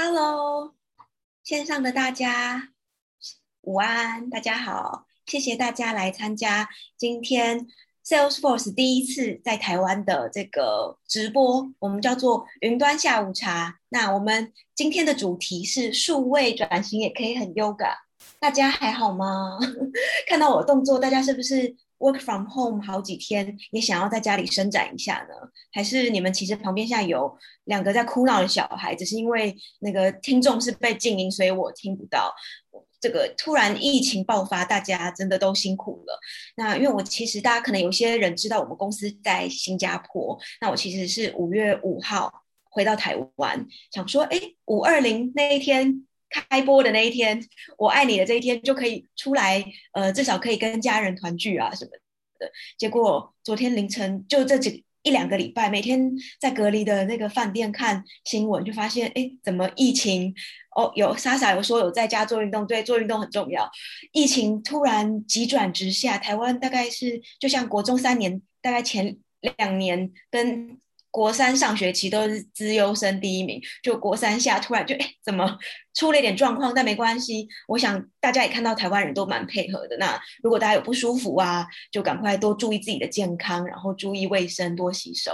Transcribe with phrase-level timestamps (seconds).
[0.00, 0.74] Hello，
[1.42, 2.68] 线上的大家
[3.62, 7.66] 午安，大家好，谢谢大家来参加今天
[8.06, 13.80] Salesforce 第一次在台湾的这个直播，我们叫做云端下午茶。
[13.88, 17.94] 那我们今天的主题是数位转型也可以很 Yoga，
[18.38, 19.58] 大家还好吗？
[20.28, 25.34] 看到我动作，大家是不是？Work from home 好几天，也想要在家里伸展一下呢？
[25.72, 32.32] 还是你们其实旁边现在有两个在哭闹的小孩，只是因为那个听众是被静音，所以我听不到。
[33.00, 36.18] 这个突然疫情爆发，大家真的都辛苦了。
[36.56, 42.32] 那因为我其实大家可能有些人知道我们公司在新加坡，那我其实是五月五号
[42.64, 46.07] 回到台湾，想说，哎，五二零那一天。
[46.30, 47.42] 开播的那一天，
[47.76, 51.90] 我爱你的这一天就可以出来，呃，至少可以跟家人团聚啊什么
[52.38, 52.50] 的。
[52.76, 56.10] 结果昨天凌晨就这几一两个礼拜，每天
[56.40, 60.34] 在隔离的那个饭店看新闻，就发现，哎，怎么疫情？
[60.76, 63.70] 哦，有莎莎有说有在家做运动，对，做运动很重要。
[64.12, 70.78] 疫情突然急转直下，台湾大概是就像国中三年，大概前两年跟。
[71.10, 75.58] 国三上学期都是资优生第一名，就国三下突然就哎，怎么
[75.94, 76.72] 出了一点状况？
[76.74, 79.96] 但没关系，我想大家也看到台湾人都蛮配合的。
[79.96, 85.32] 那如果大家有不舒服啊，就赶快多注意自己的健康，然后注意卫生，多洗手。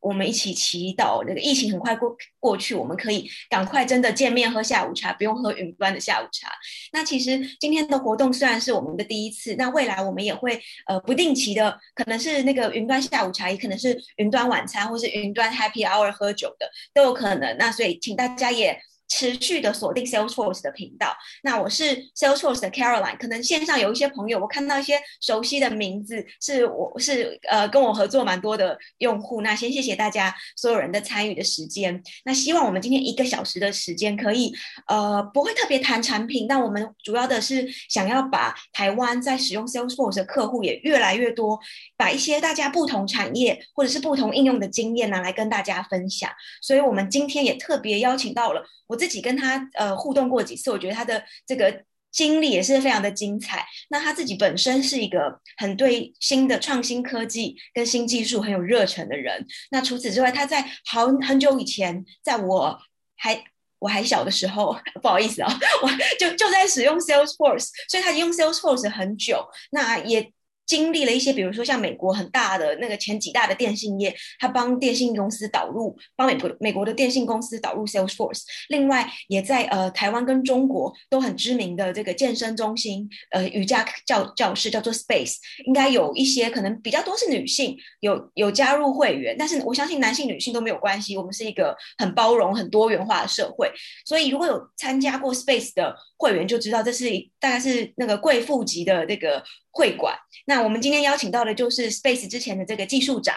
[0.00, 6.48] 我们一起祈祷，那个疫情很快过过去，我们可以赶快真的见面喝下午茶，不用喝云端的下午茶。
[6.92, 17.56] 那其实今天的活动虽然是我们的第一次，那未来我们也会呃不定期的，可能是那个云端下午茶，也可能是云端晚餐，或是云端 Happy Hour 喝酒的都有可能。
[17.58, 18.80] 那所以请大家也。
[19.08, 34.52] 持续的锁定 Salesforce 的频道，那我是 Salesforce 的 Caroline，可能线上有一些朋友，我看到一些熟悉的名字，是我是呃跟我合作蛮多的用户，那先谢谢大家所有人的参与的时间，那希望我们今天一个小时的时间可以
[34.86, 41.58] 呃不会特别谈产品，但我们主要的是想要把台湾在使用 Salesforce 的客户也越来越多，
[41.96, 46.30] 把一些大家不同产业或者是不同应用的经验拿来跟大家分享，
[46.60, 48.62] 所以我们今天也特别邀请到了。
[48.86, 53.64] 我自己跟他呃互动过几次，我觉得他的这个经历也是非常的精彩。
[53.88, 59.46] 那他自己本身是一个很对新的创新科技跟新技术很有热忱的人。
[59.70, 62.78] 那除此之外，他在好很久以前，在我
[63.16, 63.42] 还
[63.78, 65.88] 我还小的时候，不好意思啊、我
[66.18, 69.48] 就就在使用 Salesforce，所以他已经用 Salesforce 很久。
[69.70, 70.32] 那也。
[70.68, 78.42] 经历了一些，比如说像美国很大的那个前几大的电信业，他帮电信公司导入，帮美国美国的电信公司导入 Salesforce。
[78.68, 93.72] 另外，也在呃台湾跟中国都很知名的这个健身中心，呃瑜伽教教室叫做 Space，应该有一些可能比较多是女性有有加入会员，但是我相信男性女性都没有关系，我们是一个很包容很多元化的社会，
[94.04, 99.42] 所以如果有参加过 Space 的会员就知道，这是一大概是那个贵妇级的这个。
[99.78, 103.36] 会馆，那我们今天邀请到的就是 Space 之前的这个技术长，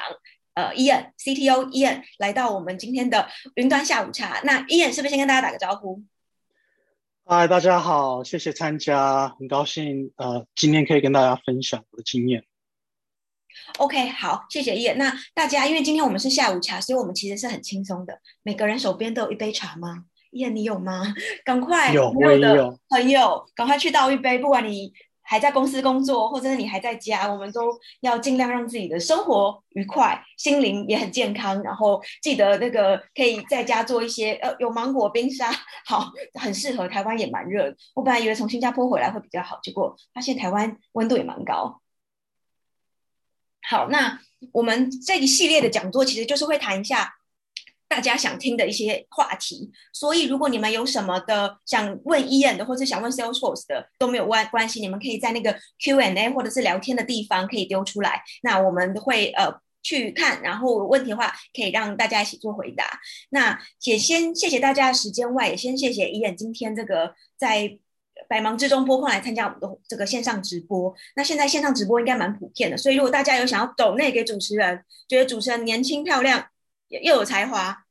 [0.56, 4.41] 呃，Ian CTO Ian 来到我们今天的云端下午茶。
[4.44, 6.02] 那 Ian 是不是先跟大家打个招呼？
[7.25, 12.44] 嗨，大家好，谢谢参加，很高兴呃，今天可以跟大家分享我的经验。
[13.78, 14.96] OK，好，谢谢 Ian。
[14.96, 21.13] 那大家因为今天我们是下午茶，所以我们其实是很轻松的，每个人手边都有一杯茶吗？Ian，你有吗？
[21.46, 22.79] 赶快，有，我也有。
[22.90, 24.91] 朋友，赶快去倒一杯，不管你。
[25.31, 27.71] 还在公司工作，或者是你还在家，我们都
[28.01, 31.63] 要尽量让自己的生活愉快，心灵也很健康。
[31.63, 35.49] 然后记得那个可以在家做一些，呃，有芒果冰沙，
[35.85, 36.85] 好，很适合。
[36.85, 41.79] 台湾也蛮热，我本来以为从新加坡回来会比较好，结果发现台湾温度也蛮高。
[43.61, 44.19] 好，那
[44.51, 47.09] 我们这一系列的讲座其实就是会谈一下。
[47.91, 55.53] 大家想听的一些话题，所以如果你们有什么的想问 Ian 的，或者想问 Salesforce 的都没有关关系，你们可以在那个
[55.84, 59.53] Q&A 或者是聊天的地方可以丢出来，那我们会呃
[59.84, 62.97] 去看，然后问题的话可以让大家一起做回答。
[63.31, 67.78] 那也先谢谢大家的时间外，也先谢谢 Ian 今天这个在
[68.29, 70.96] 百忙之中拨空来参加我们的这个线上直播。
[71.17, 76.47] 那现在线上直播应该蛮普遍的，所以如果大家有想要抖内给主持人，觉得主持人年轻漂亮。
[76.99, 77.85] 又有才华，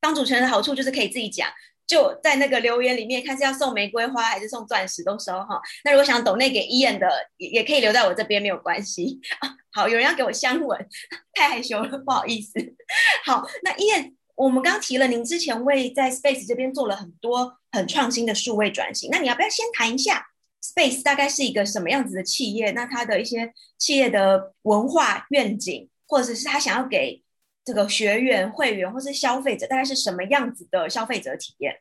[0.00, 1.48] 当主持人的好处就是可以自己讲，
[1.86, 5.60] 就在那个留言里面看是要送玫瑰花还是送钻石都收哈。
[5.84, 9.20] 那如果想抖内给 Ian 的，也也可以留在我这边没有关系。
[9.72, 10.88] 好，有人要给我香吻，
[11.32, 12.52] 太害羞了，不好意思。
[13.24, 20.26] 好，那 Ian，我们刚提了您之前为在 Space 这边做了很多很创新的数位转型，那你要不要先谈一下
[20.62, 22.70] Space 大概是一个什么样子的企业？
[22.70, 27.22] 那它的一些企业的文化愿景，或者是他想要给
[27.66, 31.80] 这个学员、会员或是消费者，大概是什么样子的消费者体验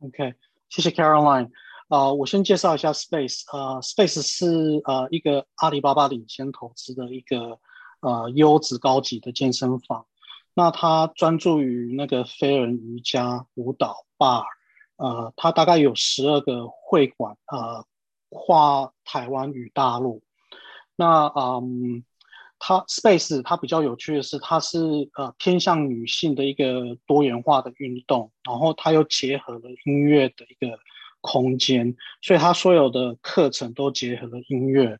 [0.00, 0.34] ？OK，
[0.68, 1.50] 谢谢 Caroline。
[1.86, 3.44] 啊、我先介绍一下 Space。
[3.52, 7.60] 呃，Space 是呃一个阿里巴巴领先投资的一个
[8.00, 10.06] 呃优质高级的健身房。
[10.54, 14.42] 那它专注于那个飞人瑜伽、舞蹈、Bar。
[14.96, 17.86] 呃，它大概有十二个会馆，呃，
[18.28, 20.24] 跨台湾与大陆。
[20.96, 22.04] 那嗯。
[22.66, 24.78] 它 Space 它比较有趣的是，它是
[25.18, 30.78] 呃偏向女性的一个多元化的运动，然后它又结合了音乐的一个
[31.20, 34.98] 空间，所以它所有的课程都结合了音乐。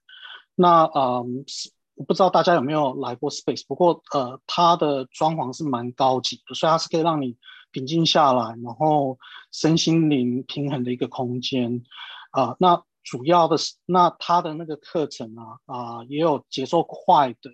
[0.55, 1.47] 那嗯，
[1.95, 7.39] 我不知道大家有没有来过 Space，不过呃，它的装潢是蛮高级的，所以它是可以让你
[7.73, 9.19] 平静下来，然后
[9.53, 11.83] 身心灵平衡的一个空间
[12.31, 17.51] 啊、那主要的是，那他的那个课程啊啊、也有节奏快的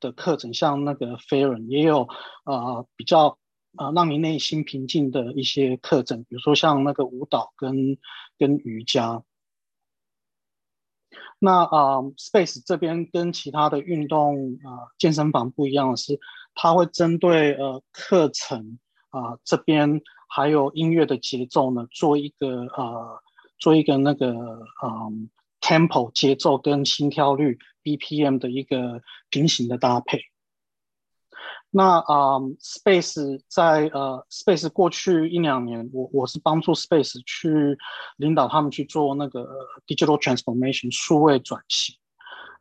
[0.00, 2.08] 的课程，像那个飞人，也有
[2.44, 3.38] 呃比较
[3.76, 7.96] 呃让你内心平静的一些课程，比如说像那个舞蹈跟
[8.36, 9.22] 跟瑜伽。
[11.38, 16.18] 那啊、呃、，Space 这边跟其他的运动啊、健身房不一样的是，
[16.54, 18.80] 它会针对呃课程
[19.10, 23.22] 啊、这边还有音乐的节奏呢，做一个呃。
[23.58, 24.26] 做一个那个
[24.84, 25.28] 嗯
[25.60, 29.00] ，tempo 节奏跟心跳率 BPM 的一个
[29.30, 30.20] 平行的搭配。
[31.70, 37.76] 那啊、嗯、，Space 在呃，Space 过去一两年，我我是帮助 Space 去
[38.16, 39.46] 领导他们去做那个
[39.86, 41.96] digital transformation 数位转型。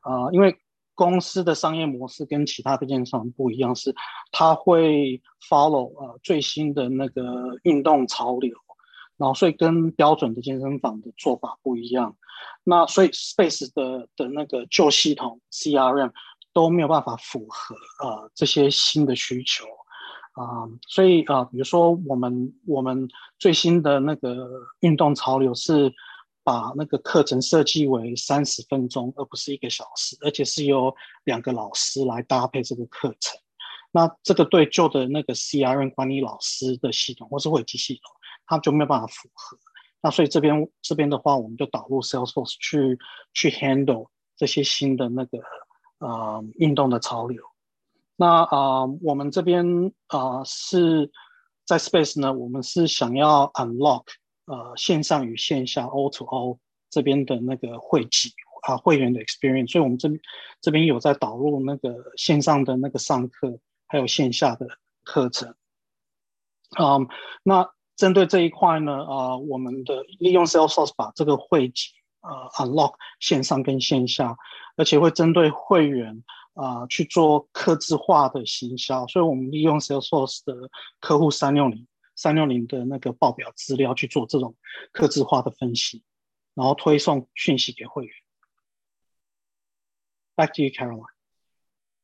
[0.01, 0.57] 啊、因为
[0.93, 3.95] 公司的商业模式跟其他的健身房不一样，是
[4.31, 7.23] 它会 follow 呃最新的那个
[7.63, 8.55] 运动潮流。
[9.17, 12.15] 然后，所以跟标准的健身房的做法不一样。
[12.63, 16.11] 那所以 Space 的的那个旧系统 CRM
[16.53, 19.65] 都没有办法符合呃这些新的需求
[20.33, 23.09] 啊、所以啊、比如说我们我们
[23.39, 24.47] 最新的那个
[24.81, 25.91] 运动潮流是
[26.43, 33.35] 把那个课程设计为三十分钟，而不是一个小时，而且是由两个老师来搭配这个课程。
[33.91, 38.13] 那这个对旧的那个 CRM 管理老师的系统或是会计系统。
[38.47, 39.57] 他就没有办法符合，
[40.01, 42.97] 那所以这边这边的话，我们就导入 Salesforce 去
[43.33, 44.07] 去 handle
[44.37, 45.39] 这些新的那个
[45.99, 47.43] 呃运动的潮流。
[48.15, 51.11] 那啊、呃，我们这边啊、呃、是
[51.65, 54.05] 在 Space 呢，我们是想要 unlock
[54.45, 56.59] 呃线上与线下 O to O
[56.89, 60.21] 这边的那个会籍啊、会员的 experience，所以我们这边
[60.61, 64.65] 这边有在导入那个线上的那个上课，还有线下的
[65.03, 65.53] 课程。
[66.79, 67.07] 嗯、
[67.43, 67.69] 那。
[67.97, 71.89] 针对这一块呢，啊、我们的利用 Salesforce 把这个会籍
[72.21, 74.37] 呃 unlock 线上跟线下，
[74.77, 76.23] 而且会针对会员
[76.53, 84.55] 啊、去做客制化的行销，所以我们利用 Salesforce 的客户三六零三六零的那个报表资料去做这种
[84.91, 86.03] 客制化的分析，
[86.53, 88.13] 然后推送讯息给会员。
[90.35, 91.05] Back to you, Caroline.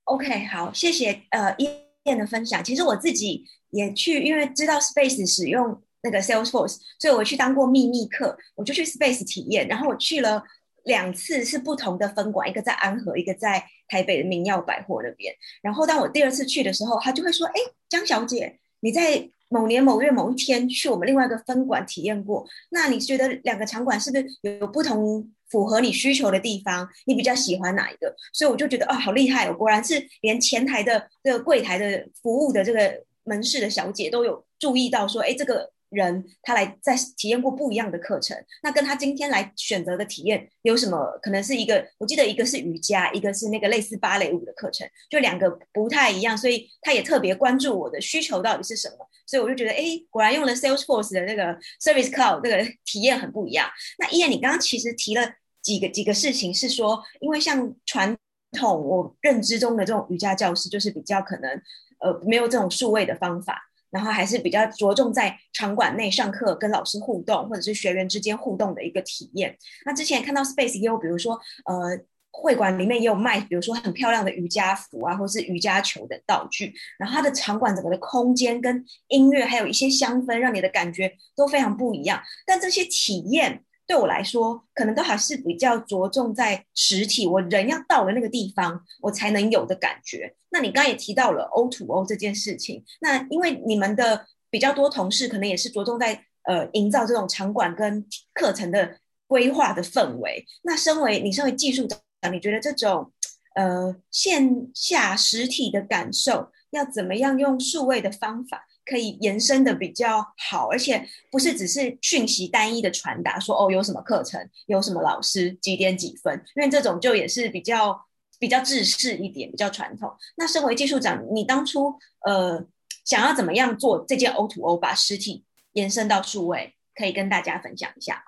[0.05, 1.67] OK，好，谢谢呃一
[2.03, 2.63] 店的分享。
[2.63, 3.45] 其实我自己。
[3.75, 9.67] 也去，因为知道 Space 使用那个 Salesforce，所以我去当过秘密客，我就去 Space 体验。
[9.67, 10.43] 然后我去了
[10.83, 15.33] 两次，是不同的分馆，一个在安和，一个在台北的明耀百货那边。
[15.63, 17.53] 然后当我第二次去的时候，他就会说：“哎，
[17.89, 26.89] 江小姐，你在某年某月某一天去我们另外一个分馆体验过，那你觉得两个场馆是不是有不同符合你需求的地方？
[27.05, 33.03] 你比较喜欢哪一个？”所以我就觉得哦，好厉害哦，果然是连前台的这个柜台的服务的这个。
[33.25, 41.17] 门市的小姐都有注意到说，哎，这个人他来在体验过不一样的课程，那跟他今天来选择的体验有什么？
[41.21, 53.69] 可能是一个，我记得一个是瑜伽，一个是那个类似芭蕾舞的课程，就两个不太一样，所以他也特别关注我的需求到底是什么，所以我就觉得，哎，果然用了 Salesforce 的那个 Service Cloud 那个体验很不一样。
[53.99, 58.17] 那伊恩，你刚刚其实提了几个几个事情，是说，因为像传
[58.51, 61.61] 统我认知中的这种瑜伽教室，就是比较可能。
[61.99, 63.61] 呃，没有这种数位的方法，
[63.93, 69.55] 然后还是比较着重在场馆内上课，跟老师互动，或者是学员之间互动的一个体验。
[69.85, 71.97] 那之前看到 Space 也有，比如说，呃，
[72.31, 76.73] 会馆里面也有卖，比如说很漂亮的瑜伽服啊，或是瑜伽球的道具。
[76.97, 82.21] 然后它的场馆整个的空间跟音乐，还有一些香氛，让你的感觉都非常不一样。
[82.45, 83.63] 但这些体验。
[83.85, 90.33] 对我来说，可能都还是比较着重在实体，我人要到了那个地方，我才能有的感觉。
[90.49, 98.97] 那你刚刚也提到了 O to O 这件事情，那因为你们的比较多同事，可能也是着重在呃营造这种场馆跟课程的
[99.27, 100.45] 规划的氛围。
[100.61, 103.11] 那身为你身为技术长，你觉得这种
[103.55, 118.05] 呃线下实体的感受，要怎么样用数位的方法可以延伸的比较好，而且不是只是讯息单一的传达，说哦有什么课程，有什么老师，几点几分，因为这种就也是比较
[118.39, 120.13] 比较制式一点，比较传统。
[120.35, 122.65] 那身为技术长，你当初呃
[123.05, 128.25] 想要怎么样做这件 O2O，把实体延伸到数位，可以跟大家分享一下。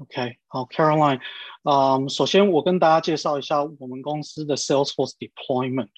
[0.00, 1.20] OK，好，Caroline，
[1.64, 5.88] 嗯、首先我跟大家介绍一下我们公司的 Salesforce deployment，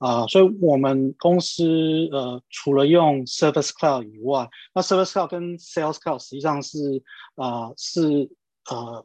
[0.00, 7.02] 啊、所以我们公司呃除了用 Service Cloud 以外，那 Service Cloud 跟 Sales Cloud 实际上是
[7.36, 8.30] 啊、是
[8.70, 9.04] 呃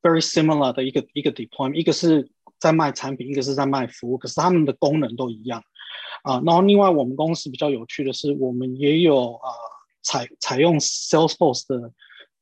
[0.00, 5.62] very similar 的一个一个 deployment，一个是在卖产品，一个是在卖服务，可是他们的功能都一样
[6.22, 6.40] 啊。
[6.46, 9.50] 然后另外我们公司比较有趣的是，我们也有啊
[10.02, 11.92] 采采用 Salesforce 的。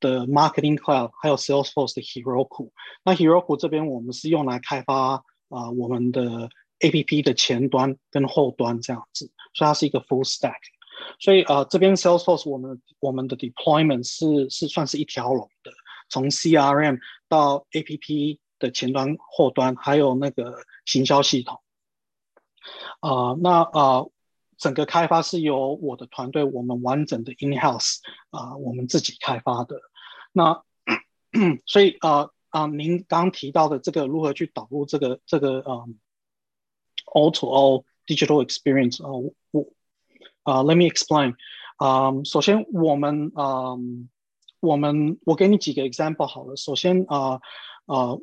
[0.01, 2.69] 的 Marketing Cloud 还有 Salesforce 的 Heroku，
[3.05, 6.51] 那 Heroku 这边我们是用来开发啊、我们的
[6.81, 10.59] APP 的前端跟后端这样子，所以它是一个 Full Stack。
[11.19, 15.73] 所以呃这边 Salesforce 我们我们的 Deployment 是是算是一条龙的，
[16.09, 20.55] 从 CRM 到 APP 的前端后端，还有那个
[20.85, 21.61] 行销系统。
[23.01, 24.07] 啊、那啊。
[24.57, 27.97] 整个开发是由我的团队，我们完整的 in house
[28.31, 29.81] 啊、我们自己开发的。
[30.33, 30.63] 那
[31.67, 35.59] 所以啊啊、您刚提到的这个如何去导入这个这个
[37.14, 39.68] 呃 O2O digital experience 啊、呃，我
[40.44, 41.36] 啊、呃、let me explain
[41.78, 43.80] 啊、呃，首先我们啊、呃，
[44.60, 46.56] 我们我给你几个 example 好了。
[46.56, 47.40] 首先啊啊。
[47.86, 48.22] 呃呃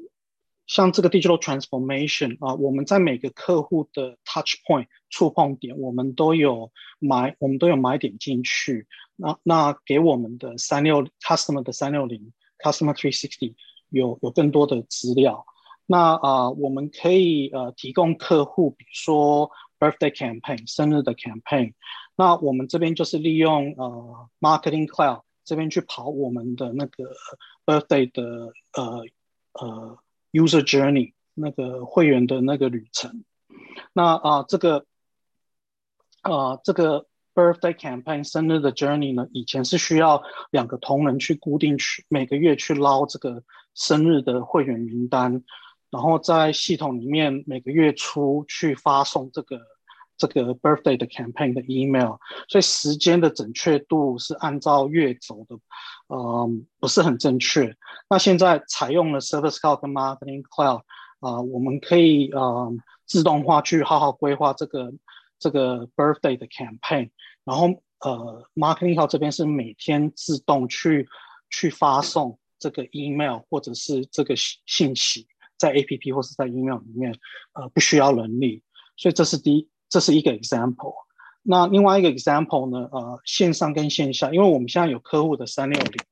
[0.69, 8.89] 像这个 digital transformation 啊，我们在每个客户的 touch point 触碰点，我们都有买，我们都有买点进去。
[9.15, 13.55] 那那给我们的三六 customer 的三六零 customer three sixty
[13.91, 15.47] 有有更多的资料。
[15.92, 21.74] 那啊，我们可以呃提供客户，比如说 birthday campaign 生日的 campaign。
[22.16, 27.12] 那我们这边就是利用呃 marketing cloud 这边去跑我们的那个
[27.66, 29.04] birthday 的呃
[29.54, 29.98] 呃。
[30.34, 33.26] User journey 那个会员的那个旅程，
[33.92, 34.86] 那啊这个
[36.22, 37.06] 啊这个
[37.36, 43.44] birthday campaign 生日的 journey 呢，以前是需要两个同仁去固定去每个月去捞这个
[43.74, 45.44] 生日的会员名单，
[45.92, 49.60] 然后在系统里面每个月初去发送这个
[50.18, 52.16] 这个 birthday 的 campaign 的 email，
[52.48, 55.60] 所以时间的准确度是按照月走的。
[56.14, 57.74] 嗯，不是很正确。
[58.10, 60.82] 那现在采用了 Service Cloud 跟 Marketing Cloud
[61.22, 62.74] 啊、我们可以呃
[63.06, 64.92] 自动化去好好规划这个
[65.40, 67.12] 这个 Birthday 的 campaign。
[67.46, 67.68] 然后
[68.00, 71.08] 呃，Marketing Cloud 这边是每天自动去
[71.50, 75.28] 去发送这个 email 或者是这个信信息
[75.62, 77.16] 在 APP 或是在应用里面，
[77.54, 78.64] 呃，不需要人力。
[78.98, 80.94] 所以这是第一，这是一个 example。
[81.44, 82.88] 那另外一个 example 呢？
[82.92, 86.04] 呃，线上跟线下，因为我们现在有客户的三六零，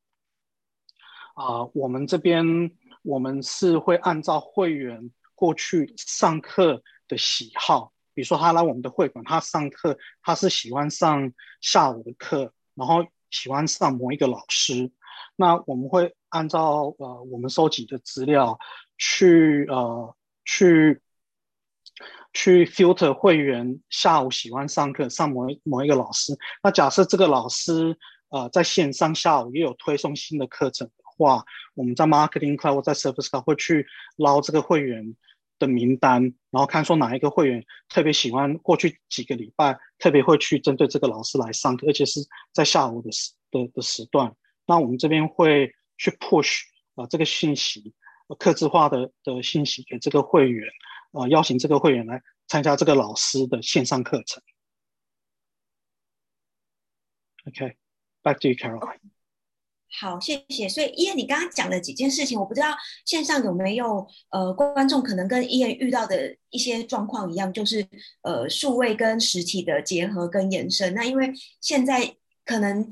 [1.36, 2.72] 啊，我们这边
[3.04, 14.92] 我们是会按照会员过去上课的喜好，比如说他来我们的会馆，他上课他是喜欢上下午的课，然后喜欢上某一个老师，
[15.36, 18.58] 那我们会按照呃我们收集的资料
[18.98, 21.02] 去呃去。
[22.32, 26.32] 去 filter 会员下午喜欢上课上某某一个老师，
[26.62, 27.98] 那假设这个老师
[28.30, 31.44] 呃在线上下午也有推送新的课程的话，
[31.74, 35.16] 我们在 marketing club 在 service cloud 会去捞这个会员
[35.58, 36.22] 的名单，
[36.52, 42.22] 然后看说哪一个会员特别喜欢，过去几个礼拜特别会去针对这个老师来上课，而且是
[42.54, 44.36] 在下午的时的的时段，
[44.68, 46.62] 那我们这边会去 push
[46.96, 47.94] 啊、呃、这个信息，
[48.40, 50.68] 客制化的的信息给这个会员。
[51.12, 54.44] 啊、邀请这个会员来参加这个老师的线上课程。
[57.48, 59.00] OK，back、to you, Caroline。
[60.00, 60.70] 好，谢谢。
[60.70, 62.78] 所以，Ian，你刚刚讲的几件事情，我不知道
[63.08, 67.84] 线上有没有呃观众可能跟 Ian 遇到的一些状况一样，就是
[68.22, 70.94] 呃数位跟实体的结合跟延伸。
[70.94, 72.16] 那因为现在
[72.46, 72.88] 可能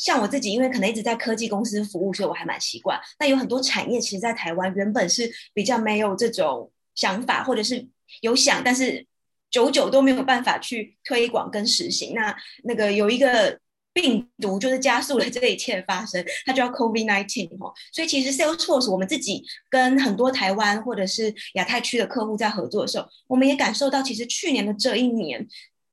[0.00, 2.98] 像我自己，因为可能一直在科技公司服务，所以我还蛮习惯。
[3.18, 6.70] 那有很多产业，其实，在台湾原本是比较没有这种。
[6.96, 7.88] 想法或者是
[8.20, 9.06] 有想，但是
[9.48, 12.12] 久久都没有办法去推广跟实行。
[12.14, 13.58] 那那个有一个
[13.94, 17.72] 病毒，就是加速了 这一切的发生，它叫 COVID-19 哈。
[17.92, 25.46] 所以其实 Salesforce 我们自己跟很多台湾或者是亚太区的客户在合作的时候，我们也感受到，其实去年的这一年，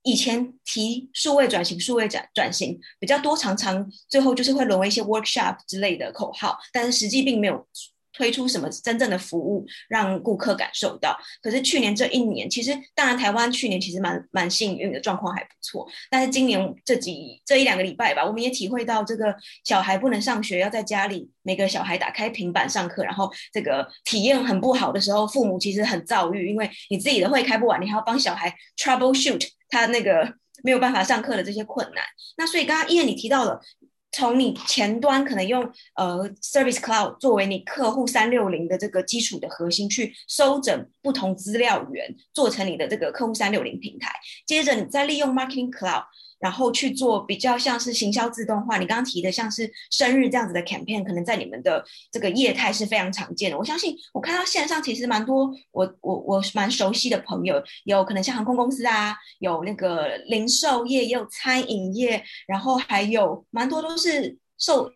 [0.08, 7.68] 以前提数位转型、数位转转型比较多，常常最后就是会沦为一些 workshop 之类的口号，但是实际并没有。
[8.14, 11.16] 推出什么真正的服务让顾客感受到。
[11.40, 15.88] 可是去年这一年，其实当然台湾去年其实蛮蛮幸运的，状况还不错。
[16.10, 30.34] 但是今年这几这一两个礼拜吧，我们也体会到这个小孩不能上学，要在家里每个小孩打开平板上课，然后这个体验很不好的时候，父母其实很躁郁，因为你自己的会开不完，你还要帮小孩 troubleshoot 他那个
[30.64, 32.04] 没有办法上课的这些困难。
[32.38, 33.62] 那所以刚刚叶你提到了。
[34.10, 35.62] 从你前端可能用
[35.96, 44.12] 呃 Service Cloud 作为你客户三六零的这个基础的核心，去收整不同资料源，做成你的这个客户三六零平台。
[44.48, 46.06] 接着你再利用 Marketing Cloud。
[46.40, 53.58] 然后去做比较像是行销自动化，你刚刚提的像是生日这样子的 campaign，可能在你们的这个业态是非常常见的。
[53.58, 64.92] 我相信我看到线上其实蛮多我我我蛮熟悉的朋友，有可能像航空公司啊，有那个零售业，也有餐饮业，然后还有蛮多都是受。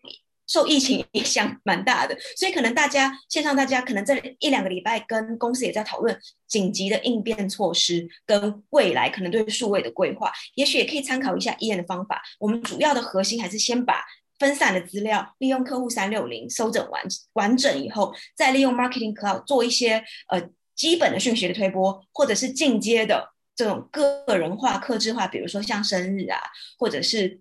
[0.51, 12.21] 受疫情影响蛮大的，所以可能大家线上大家可能这一两个礼拜跟公司也在讨论紧急的应变措施，跟未来可能对数位的规划，也许也可以参考一下 Ian 的方法。
[12.37, 14.03] 我们主要的核心还是先把
[14.39, 26.41] 分散的资料利用客户三六零收整完完整以后，再利用 Marketing Cloud 做一些呃基本的讯息的推播，或者是进阶的这种个人化、客制化，比如说像生日啊，
[26.77, 27.39] 或者是。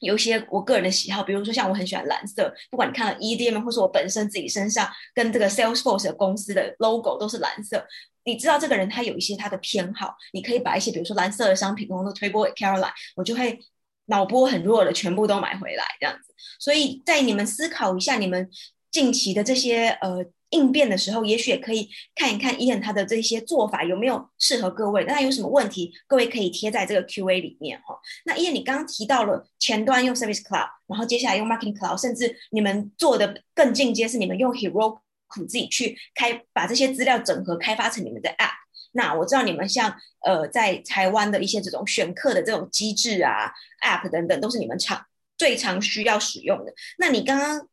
[0.00, 7.86] 有一些我个人的喜好，比如说像我很喜欢蓝色，不管你看到 EDM 或是我本身自己身上跟这个 Salesforce 的公司的 logo 都是蓝色，
[8.24, 13.58] 你知道这个人他有一些他的偏好，你可以把一些比如说蓝色的商品通通推播给 Caroline，我就会
[14.06, 16.34] 脑波很弱的全部都买回来这样子。
[16.58, 18.50] 所以在你们思考一下你们
[18.90, 20.24] 近期的这些呃。
[20.50, 25.04] 应变的时候，也许也可以看一看 Ian 他的这些做法有没有适合各位。
[25.04, 27.98] 那有什么问题，各位可以贴在这个 Q&A 里面哈。
[28.24, 38.58] 那 Ian，你刚刚提到了前端用 Service Cloud，然后接下来用 Marketing Cloud，甚至你们做的更进阶是你们用 Heroku 自己去开把这些资料整合开发成你们的 App。
[38.92, 43.52] 那我知道你们像呃在台湾的一些这种选课的这种机制啊
[43.84, 45.00] ，App 等等，都是你们常
[45.38, 46.74] 最常需要使用的。
[46.98, 47.68] 那你刚刚。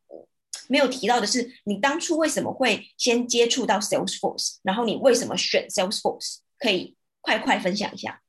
[0.68, 6.38] 没有提到的是，你当初为什么会先接触到 Salesforce，然后你为什么选 Salesforce？
[6.58, 8.20] 可以快快分享一下。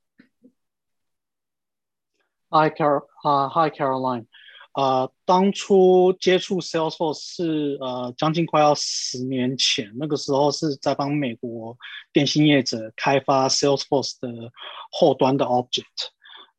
[2.49, 4.25] Hi Carol，啊，Hi Caroline，
[4.73, 11.77] 呃，当初接触 Salesforce 是呃将近快要十年前，那个时候是在帮美国
[12.13, 14.51] 电信业者开发 Salesforce 的
[14.91, 15.83] 后端的 Object。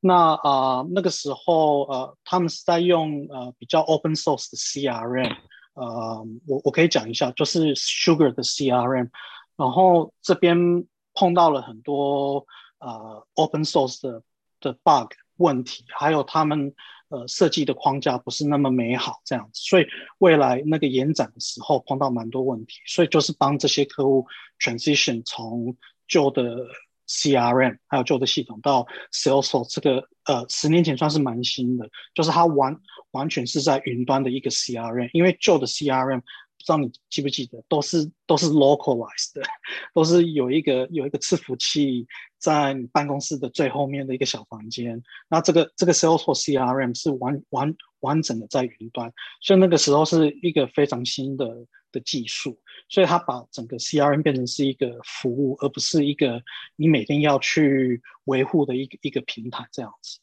[0.00, 5.36] 那啊，那个时候呃，他们是在用呃比较 Open Source 的 CRM。
[5.80, 9.08] 呃，我我可以讲一下，就是 Sugar 的 CRM，
[9.56, 12.46] 然后这边碰到了很多
[12.78, 14.22] 呃 Open Source 的
[14.60, 16.74] 的 bug 问题，还有他们
[17.08, 19.86] 呃设计的框架不是那么美好这样子，所以
[20.18, 24.26] 未来那个延展的时候碰到蛮多问题，所以就是帮这些客户
[24.58, 26.66] transition 从旧的。
[27.10, 32.76] CRM 还有旧的系统到 Salesforce 这个呃十年前算是蛮新的，就是它完
[33.10, 36.22] 完全是在云端的一个 CRM，因为旧的 CRM
[36.60, 39.40] 不知道你记不记得，都是都是 localized 的，
[39.94, 51.48] 都是有一个有一个伺服器在你办公室的最后面的一个小房间，那这个这个 Salesforce CRM 是完完完整的在云端，所以那个时候是一个非常新的
[51.90, 52.60] 的技术。
[52.90, 56.42] 所以他把整个 CRM 变成是一个服务，而不是一个
[56.76, 60.18] 你每天要去维护的一个一个平台这样子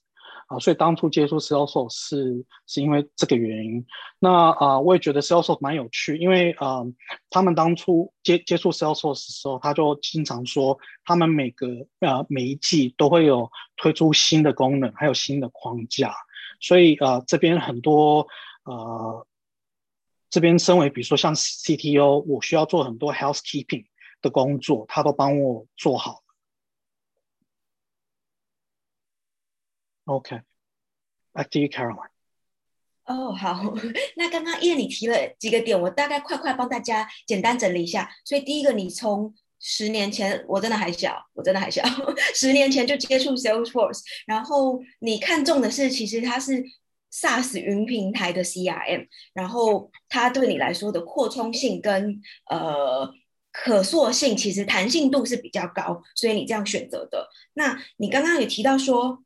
[0.47, 0.59] 啊。
[0.59, 3.85] 所以当初接触 Salesforce 是是因为这个原因。
[4.19, 6.81] 那啊，我也觉得 Salesforce 蛮有趣，因为啊，
[7.29, 11.67] 他们当初接接触 Salesforce 的时候，他就经常说，他们每个
[11.99, 16.13] 啊每一季都会有推出新的功能，还有新的框架。
[16.59, 18.27] 所以啊，这边很多
[18.63, 19.23] 啊。
[20.29, 23.85] 这边身为比如说像 CTO，我需要做很多 housekeeping
[24.21, 26.21] 的工作，他都帮我做好
[30.07, 32.09] OK，back to you, Caroline。
[33.05, 33.73] 哦，好，
[34.17, 38.09] 那刚刚因为你提了几个点，我大概快快帮大家简单整理一下。
[38.25, 41.83] 所以第一个，你从十年前，我真的还小，我真的还小，
[42.35, 46.63] 十年前就接触 Salesforce，然后你看中的是，其实它是。
[47.09, 53.09] SaaS 云平台的 CRM，然后它对你来说的扩充性跟呃
[53.51, 57.29] 可塑性，其实弹性度是比较高，所以你这样选择的。
[57.53, 59.23] 那你刚刚也提到说，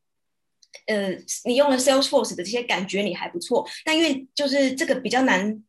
[0.87, 1.09] 呃，
[1.45, 5.63] 你用了 Salesforce 的这些感觉你还不错，但因为就是这个比较难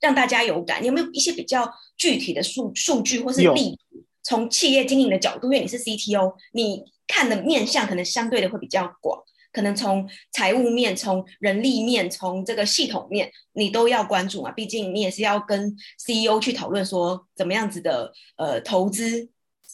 [0.00, 9.22] 让大家有感，你有没有一些比较具体的数数据或是例子，从企业经营的角度，因为你是 CTO，你看的面向可能相对的会比较广。
[9.52, 14.50] 可能从财务面、从人力面、从这个系统面，你都要关注嘛。
[14.50, 19.30] 毕竟你也是要跟 CEO 去讨论说，怎么样子的呃投资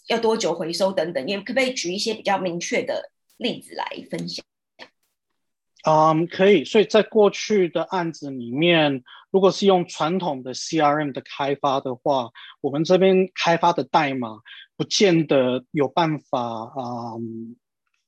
[0.08, 1.26] 要多久回收等等。
[1.26, 3.10] 你可不可以举一些比较明确的
[3.40, 4.44] 例子来分享？
[5.84, 6.64] 嗯，可以。
[6.64, 14.40] 所以在过去的案子里面，如果是用传统的 CRM 的开发的话，我们这边开发的代码
[14.76, 17.56] 不见得有办法嗯。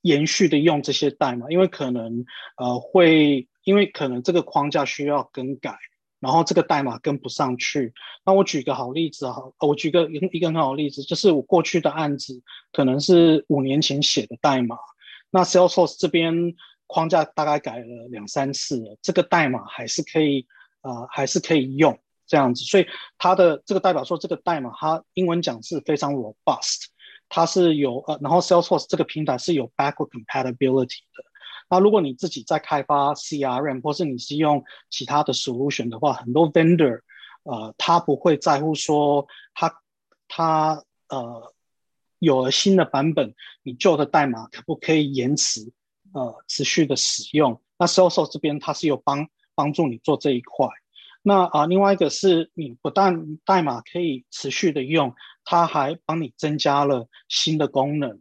[0.03, 2.25] 延续的用这些代码，因为可能
[2.57, 5.77] 呃会，因为可能这个框架需要更改，
[6.19, 7.93] 然后这个代码跟不上去。
[8.25, 12.43] 那我举个好例子哈，我举个一个很好的例子，就是我过去的案子
[12.73, 14.75] 可能是五年前写的代码，
[15.33, 16.53] 那 Salesforce 这边
[16.85, 20.45] 框架大概改了两三次了，这个代码还是可以
[20.81, 22.85] 呃还是可以用这样子，所以
[23.17, 26.85] 它的这个代表说这个代码它英文讲是非常 robust。
[27.29, 31.23] 它是有呃，然后 Salesforce 这个平台是有 backward compatibility 的。
[31.67, 36.99] 那如果你自己在开发 CRM，或是你是用其他的 solution 的话，很多 vendor，
[37.41, 39.73] 呃，他不会在乎说他
[40.27, 41.53] 他呃
[42.23, 45.71] 有了新的版本，你旧的代码可不可以延迟
[46.13, 47.61] 呃持续的使用？
[47.77, 50.67] 那 s a l s o 这边它是有帮帮助你做这一块。
[51.25, 55.13] 那啊、另外一个是你不但代码可以持续的用，
[55.45, 58.19] 它还帮你增加了新的功能。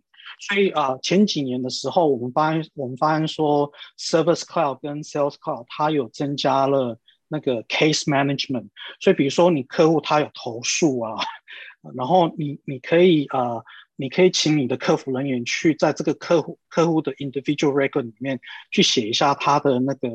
[0.48, 8.68] 所以啊、前几年的时候，我们发现我们发现说，Service Cloud 跟 Sales Cloud 它有增加了那个 Case Management。
[9.00, 11.16] 所以比如说你客户他有投诉啊，
[11.96, 13.62] 然后你你可以啊、
[14.02, 18.40] 你可以请你的客服人员去在这个客户客户的 Individual Record 里面
[18.72, 20.08] 去写一下他的那个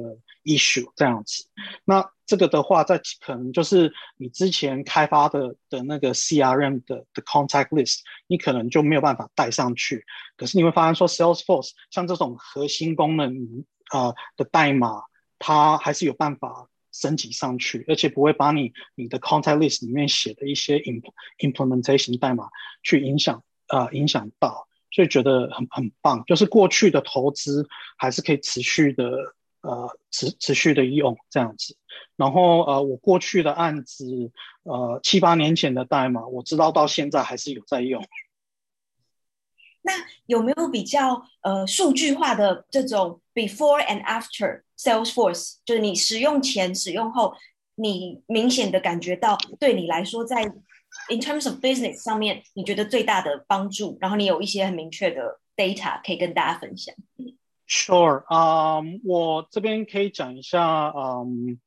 [0.43, 1.45] issue 这样子。
[1.85, 10.03] 那这个的话，在可能就是你之前开发的的那个 CRM 的的 contact list，你可能就没有办法带上去。
[10.35, 15.03] 可是你会发现说，Salesforce 像这种核心功能啊、的代码，
[15.39, 20.77] 它还是有办法升级上去，而且不会把你你的 contact list 里面写的一些
[21.39, 22.49] implementation 代码
[22.83, 26.23] 去影响啊、呃、影响到，所以觉得很很棒。
[26.25, 29.35] 就是过去的投资还是可以持续的。
[29.61, 31.75] 呃，持持续的用这样子，
[32.15, 34.31] 然后呃，我过去的案子，
[34.63, 38.01] 呃，七八年前的代码，我知道到现在还是有在用。
[39.81, 39.91] 那
[40.27, 47.35] 有没有比较呃数据化的这种 before and after Salesforce，就是你使用前、使用后，
[47.75, 50.49] 你明显的感觉到对你来说，在
[51.09, 56.93] in terms of business 上面，你觉得最大的帮助，然后你有一些很明确的 data 可以跟大家分享。
[57.67, 61.59] Sure，嗯、我这边可以讲一下，嗯，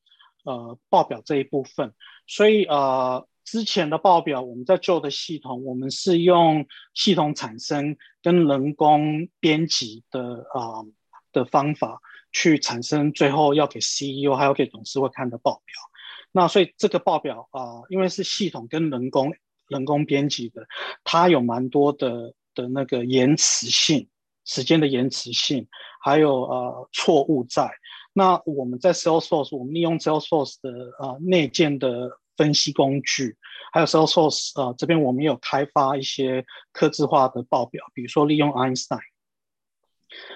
[0.44, 1.92] 呃，报表这一部分。
[2.26, 10.86] 所以，呃，之前的报表我们在旧的系统，我们是用系统产生跟人工编辑的啊、
[11.32, 12.00] 的方法
[12.32, 15.89] 去产生，最后要给 CEO 还有给董事会看的报表。
[16.32, 19.32] 那所以这个报表啊、因为是系统跟人工
[19.68, 20.66] 人工编辑的，
[21.04, 24.08] 它有蛮多的的那个延迟性。
[24.46, 25.68] 时间的延迟性，
[26.02, 27.70] 还有呃错误在。
[28.12, 33.36] 那我们在 Salesforce，我们利用 Salesforce 的呃内建的分析工具，
[33.72, 38.98] 还有 Salesforce 呃这边我们有开发一些客制化的报表，比如说利用 Einstein。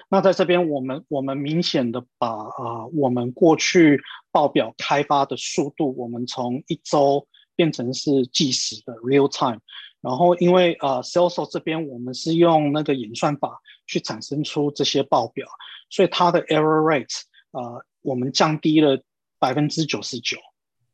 [0.09, 9.59] 那在这边我们我们明显的把啊、我们过去报表开发的速度，我们从一周变成是计时的 real time。
[10.01, 13.61] 然后因为呃 Salesforce 这边我们是用那个演算法。
[13.87, 15.47] 去产生出这些报表，
[15.91, 18.99] 所以它的 error rate 啊、呃，我们降低了
[19.37, 20.37] 百分之九十九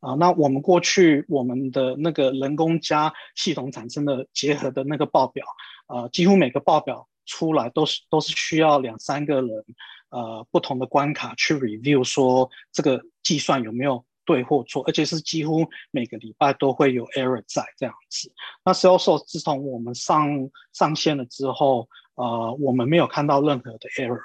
[0.00, 0.12] 啊。
[0.16, 5.46] 那我们过去我们的那个人工加系统产生的结合的那个报表
[5.86, 9.64] 啊、呃，几乎每个报表出来都是都是需要两三个人
[10.10, 18.32] 呃不同的关卡去 review 说这个计算有没有对或错，而且是几乎每个礼拜都会有 error 在这样子。
[18.64, 21.88] 那 Salesforce 自从我们上上线了之后。
[22.14, 24.20] 呃，我们没有看到任何的 error，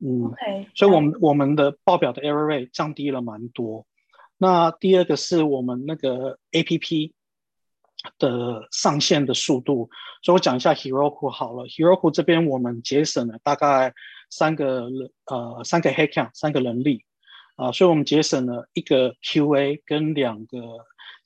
[0.00, 3.86] 嗯，okay, 所以我们我们的报表的 error rate 降低了蛮多。
[4.36, 7.12] 那第二个是我们那个 APP
[8.18, 9.88] 的上线的速度，
[10.22, 11.64] 所以我讲一下 Heroku 好了。
[11.66, 13.92] Heroku 这边我们节省了大概
[14.30, 14.88] 三个，
[15.26, 17.04] 呃，三个 headcount，三个人力，
[17.56, 20.58] 啊、呃，所以我们节省了一个 QA 跟两个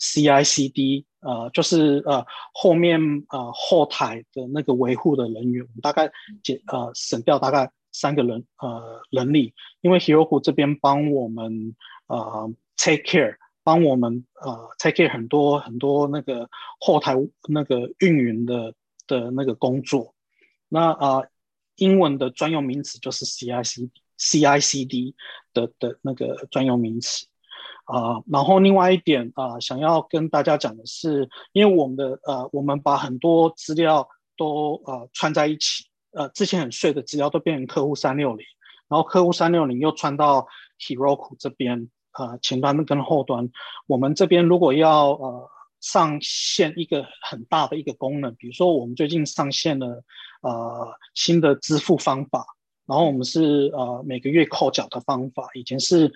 [0.01, 1.05] CI/CD。
[1.21, 11.75] 呃，就是呃后面呃后台的那个维护的人员，我们大概减呃省掉大概三个人呃人力，因为 Heroku 这边帮我们
[12.09, 16.49] 呃 take care，帮我们呃 take 很多很多那个
[16.79, 17.17] 后台
[17.49, 18.75] 那个运营的
[19.09, 20.15] 的那个工作。
[20.69, 21.27] 那呃
[21.77, 25.15] 英文的专用名词就是 CICD CICD
[25.53, 27.27] 的的那个专用名词
[27.87, 38.47] 啊、然后另外一点啊、想要跟大家讲的是，因为我们的呃，我们把很多资料都呃串在一起，呃，之前很碎的资料都变成客户三六零，
[38.89, 40.47] 然后客户三六零又串到
[40.79, 43.51] Heroku 这边，呃，前端跟后端，
[43.87, 45.51] 我们这边如果要呃。
[45.81, 50.03] 上线一个很大的一个功能，比如说我们最近上线了
[50.41, 52.47] 呃新的支付方法，
[52.87, 56.11] 然后我们是呃每个月扣缴的方法，以前是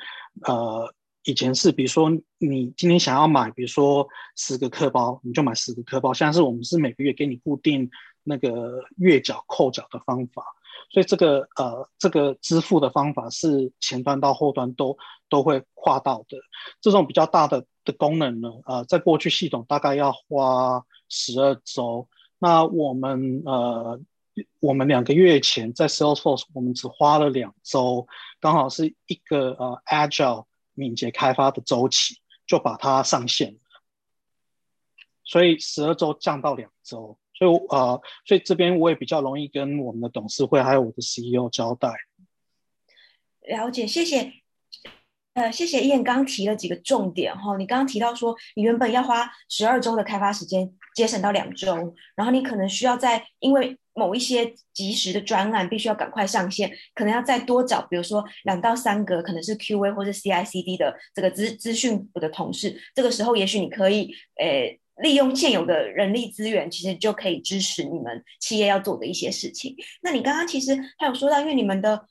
[0.46, 0.90] 呃
[1.24, 7.90] 以前是比如说你今天想要买，比如说十个客包，你就买十个客包，现在是我们是每个月给你固定
[8.24, 10.42] 那个月缴扣缴的方法。
[10.90, 14.96] 所以这个呃，这个支付的方法是前端到后端都
[15.28, 16.38] 都会跨到的。
[16.80, 22.08] 这种比较大的的功能呢，呃，在过去系统大概要花十二周。
[22.38, 24.00] 那我们呃，
[24.60, 28.06] 我们两个月前在 Salesforce，我们只花了两周，
[28.40, 33.58] 刚好是一个呃 Agile 敏捷开发的周期，就把它上线。
[35.24, 37.18] 所以十二周降到两周。
[37.38, 41.92] 所以呃，所以这边我也比较容易跟我们的董事会还有我的 CEO 交代。
[43.42, 44.32] 了解，谢谢。
[45.34, 47.56] 呃，谢谢燕刚提了几个重点哈。
[47.56, 64.80] 你刚刚提到说，你原本要花十二周的开发时间，节省到两周，然后你可能需要在因为某一些即时的专案必须要赶快上线，可能要再多找，比如说两到三个可能是 QA 或者 CI/CD 的这个资资讯部的同事，这个时候也许你可以诶。
[65.00, 69.74] 利用现有的人力资源，其实就可以支持你们企业要做的一些事情。
[70.02, 72.06] 那你刚刚其实还有说到，因为你们的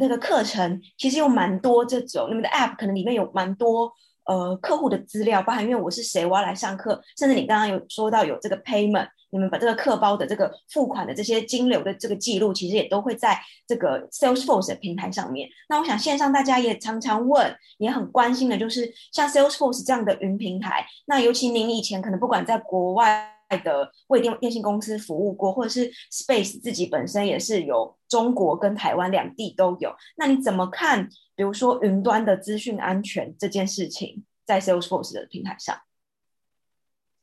[0.00, 3.92] 那个课程其实有蛮多这种，你们的 App 可能里面有蛮多
[4.26, 9.08] 呃客户的资料，包含因为我是谁，我要来上课，甚至你刚刚有说到有这个 Payment。
[9.30, 15.48] 你们把这个课包的这个付款的这些金流的这个记录，其实也都会在这个 Salesforce 的平台上面。
[15.68, 20.86] 那我想线上大家也常常问，也很关心的，就是像 Salesforce 这样的云平台。
[21.06, 29.94] 那尤其您以前可能不管在国外的为电电信公司服务过，或者是 Space 自己本身也是有中国跟台湾两地都有。
[30.16, 31.08] 那你怎么看？
[31.36, 35.76] 比如说云端的资讯安全这件事情，在 Salesforce 的平台上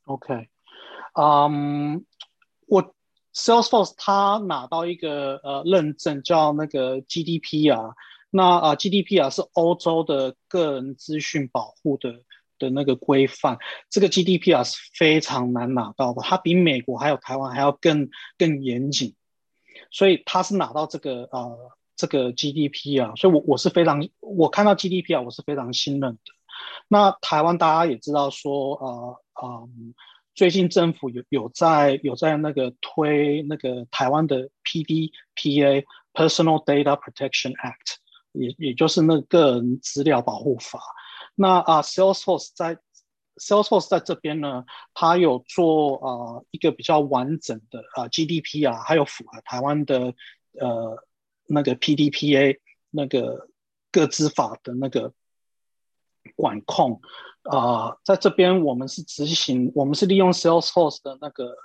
[0.05, 0.49] ？OK。
[1.13, 1.97] 嗯，um,
[2.67, 2.93] 我
[3.33, 7.93] Salesforce 它拿到一个呃认证，叫那个 GDPR。
[8.29, 12.23] 那啊 GDPR 是欧洲的个人资讯保护的
[12.62, 13.58] 的那个规范。
[13.89, 19.15] 这个 GDPR 是非常难拿到的，它比美国还有台湾还要更更严谨。
[19.89, 21.58] 所以它是拿到这个呃
[21.95, 26.19] 这个 GDPR，所以我我是非常我看到 GDPR 我是非常信任的。
[26.88, 29.93] 那台湾大家也知道说呃嗯。
[30.34, 37.97] 最近政府有有在有在那个推那个台湾的 PDPA Personal Data Protection Act，
[38.32, 40.80] 也也就是那个人资料保护法。
[41.41, 42.77] 那啊，Salesforce 在
[43.36, 50.13] Salesforce 在这边呢，它有做啊一个比较完整的啊 GDP 啊还有符合台湾的
[50.60, 51.04] 呃
[51.47, 52.60] 那个 PDPA
[52.91, 53.47] 那个
[53.91, 55.13] 个资法的那个
[56.36, 57.01] 管控。
[57.43, 61.56] 啊、在这边我们是执行，我们是利用 Salesforce 的那个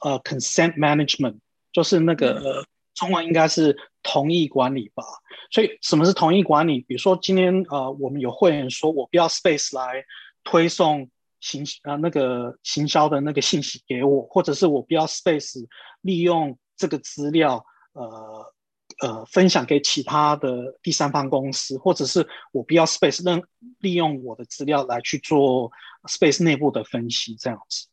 [0.00, 1.38] 呃 consent management，
[1.72, 5.04] 就是那个、呃、中文应该是同意管理吧。
[5.50, 6.80] 所以什么是同意管理？
[6.80, 10.04] 比如说今天呃我们有会员说我不要 Space 来
[10.42, 15.66] 推送行呃那个行销的那个信息给我，或者是我不要 Space
[16.00, 18.52] 利用这个资料呃。
[19.00, 23.42] 呃，分享给其他的第三方公司，或者是我不要 Space 任
[23.80, 25.72] 利用我的资料来去做
[26.04, 27.88] Space 内部的分析，这样子。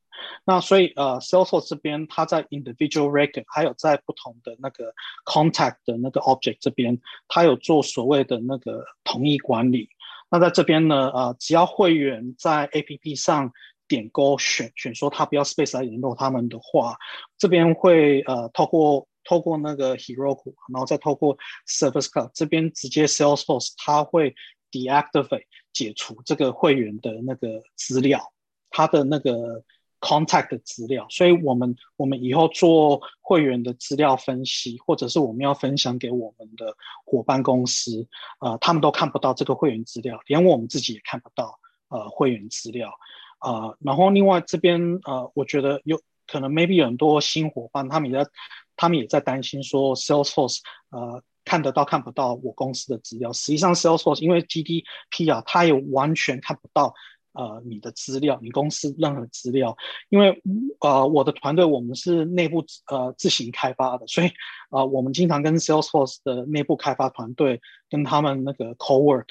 [0.46, 4.94] 那所以呃，Salesforce 这边它在 Individual Record 还有在不同的那个
[5.26, 9.90] Contact 的那个 Object 这边，它有做所谓的那个同意管理。
[10.30, 13.52] 那在这边呢，呃，只要会员在 APP 上
[13.88, 16.98] 点勾选选说他不要 Space 来联络他们的话，
[17.38, 19.08] 这边会呃透过。
[19.24, 24.34] 透过那个 Heroku，然后再透过 Service Cloud 这边直接 Salesforce，它会
[24.72, 28.34] deactivate 解除这个会员的那个资料，
[28.72, 29.64] 他的那个
[30.02, 31.08] contact 的资料。
[31.10, 38.06] 所以我们我们以后做会员的资料分析，或者是我们要分享给我们的伙伴公司，
[38.42, 42.92] 呃，他们都看不到这个会员资料，连我们自己也看不到呃会员资料。
[43.40, 48.30] 呃，然后另外这边呃，我觉得有可能 maybe 有很多新伙伴，他们也在。
[48.78, 50.58] 他们也在担心说，Salesforce
[50.90, 53.32] 呃看得到看不到我公司的资料。
[53.32, 56.92] 实际上，Salesforce 因为 GDP 啊，它也完全看不到
[57.34, 59.76] 呃你的资料，你公司任何资料，
[60.10, 60.42] 因为
[60.80, 64.32] 呃我的团队我们是内部呃自行开发的，所以
[64.70, 69.28] 呃我们经常跟 Salesforce 的内部开发团队跟他们那个 co-work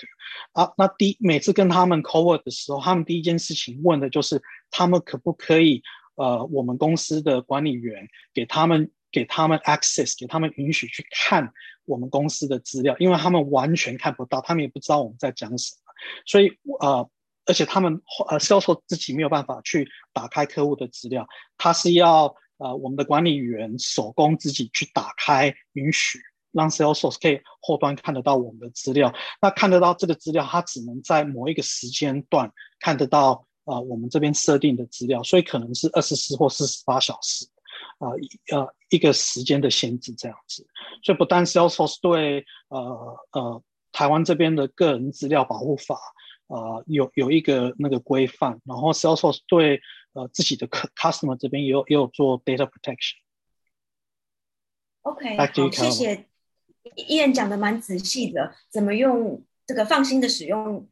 [0.52, 5.82] 啊，那第每次跟他们 co-work 的时候，他们第一件事情问的就是他们可不可以
[6.16, 11.52] 呃我们公司的管理员给他们给他们 access，给他们允许去看
[11.84, 15.80] 我们公司的资料，因为他们完全看不到，他们也不知道我们在讲什么。
[16.24, 17.10] 所以，呃，
[17.46, 21.26] 而且他们呃，Salesforce 自己没有办法去打开客户的资料，
[21.56, 26.20] 他是要呃，我们的管理员手工自己去打开，允许
[26.52, 29.12] 让 Salesforce 可以后端看得到我们的资料。
[29.40, 37.46] 那看得到这个资料，他只能在某一个时间段看得到呃，我们这边设定的资料，所以可能是二十四或四十八小时，
[37.98, 38.10] 呃
[38.56, 40.66] 呃，一个时间的限制这样子。
[41.02, 43.62] 所以不但 Salesforce 对呃呃。
[43.92, 45.98] 台湾这边的个人资料保护法，
[46.50, 49.80] 呃，有有一个那个规范，然后 Salesforce 对
[50.14, 53.14] 呃自己的客 customer 这边也有也有做 data protection。
[55.02, 56.26] OK，好，谢谢
[57.08, 60.88] Ian 讲的蛮仔细的，怎么用这个放心的使用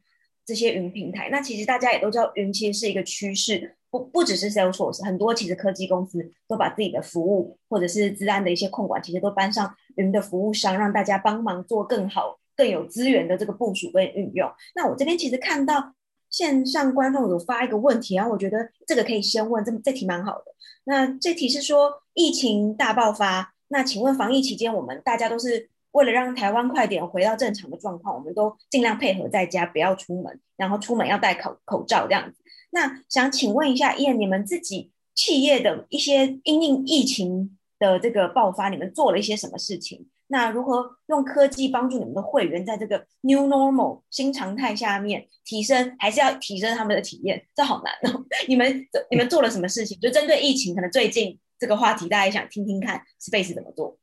[0.46, 1.28] 这些云平台。
[1.30, 12.38] 那其实大家也都知道，云其实是一个趋势，不不只是 Salesforce，很多其实科技公司都把自己的服务或者是资安的一些控管，其实都搬上云的服务商，让大家帮忙做更好。
[12.58, 14.50] 更有资源的这个部署跟运用。
[14.74, 15.94] 那我这边其实看到
[16.28, 20.44] 线上观众有发一个问题，然后我觉得这个可以先问，这这题蛮好的。
[20.84, 32.42] 那这题是说疫情大爆发，那请问防疫期间我们大家都是为了让台湾快点回到正常的状况，我们都尽量配合在家，不要出门，然后出门要戴口口罩这样子。
[32.70, 40.06] 那想请问一下，Ian，你们自己企业的一些因应疫情的这个爆发，你们做了一些什么事情？
[40.30, 47.46] 那如何用科技帮助你们的会员在这个 new normal 新常态下面提升，还是要提升他们的体验？
[47.56, 48.22] 这好难哦。
[48.46, 49.98] 你们你们做了什么事情？
[50.00, 53.98] 就针对疫情，可能最近这个话题，大家也想听听看，Space 怎么做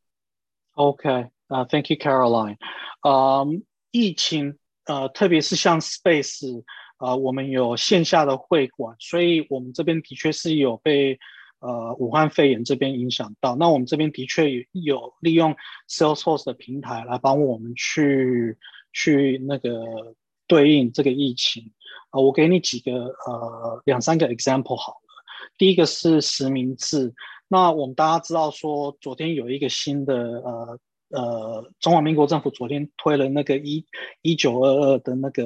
[0.73, 1.09] ？OK，
[1.47, 2.57] 啊，Thank you, Caroline。
[3.03, 3.47] 呃，
[3.91, 6.63] 疫情呃，特别是像 Space，
[6.97, 11.19] 呃，我们有线下的会馆，所以我们这边的确是有被。
[11.65, 15.55] 呃，武汉肺炎这边影响到，那我们这边的确有利用
[15.89, 18.55] Salesforce 的平台来帮我们去
[18.93, 21.71] 去那个对应这个疫情。
[22.11, 25.23] 呃，我给你几个呃两三个 example 好了。
[25.57, 27.13] 第一个是实名制，
[27.47, 33.83] 那我们大家知道说，昨天有一个新的呃呃，中华民国政府昨天推了那个一
[34.21, 35.43] 一九二二的那个。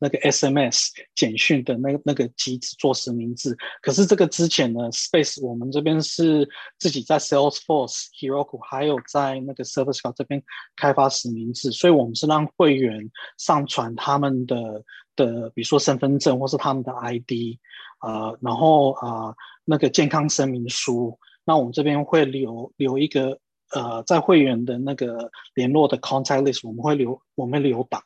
[0.00, 10.42] 那个 SMS 简讯的那个那个机制做实名制，可是这个之前呢，Space 我们这边是自己在 Salesforce、Heroku 还有在那个 Service Cloud 这边
[10.76, 14.84] 开发实名制，所以我们是让会员上传他们的
[15.16, 17.58] 的，比如说身份证或是他们的 ID，
[18.00, 23.40] 呃，然后呃那个健康声明书，那我们这边会留留一个
[23.72, 28.02] 呃在会员的那个联络的 Contact List，我们会留我们留档。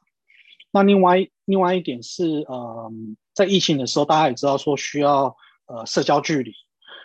[0.72, 2.90] 那另外另外一点是，呃，
[3.32, 6.52] 在疫情的时候，大家也知道说需要呃社交距离。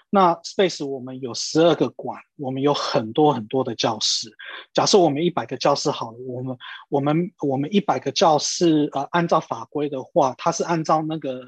[0.10, 4.32] 那 Space 我们有十二个馆，我们有很多很多的教室。
[4.74, 6.58] 假设我们一百个教室好了，我们
[6.90, 11.42] 我们我们一百个教室，呃，按照法规的话，它是按照那个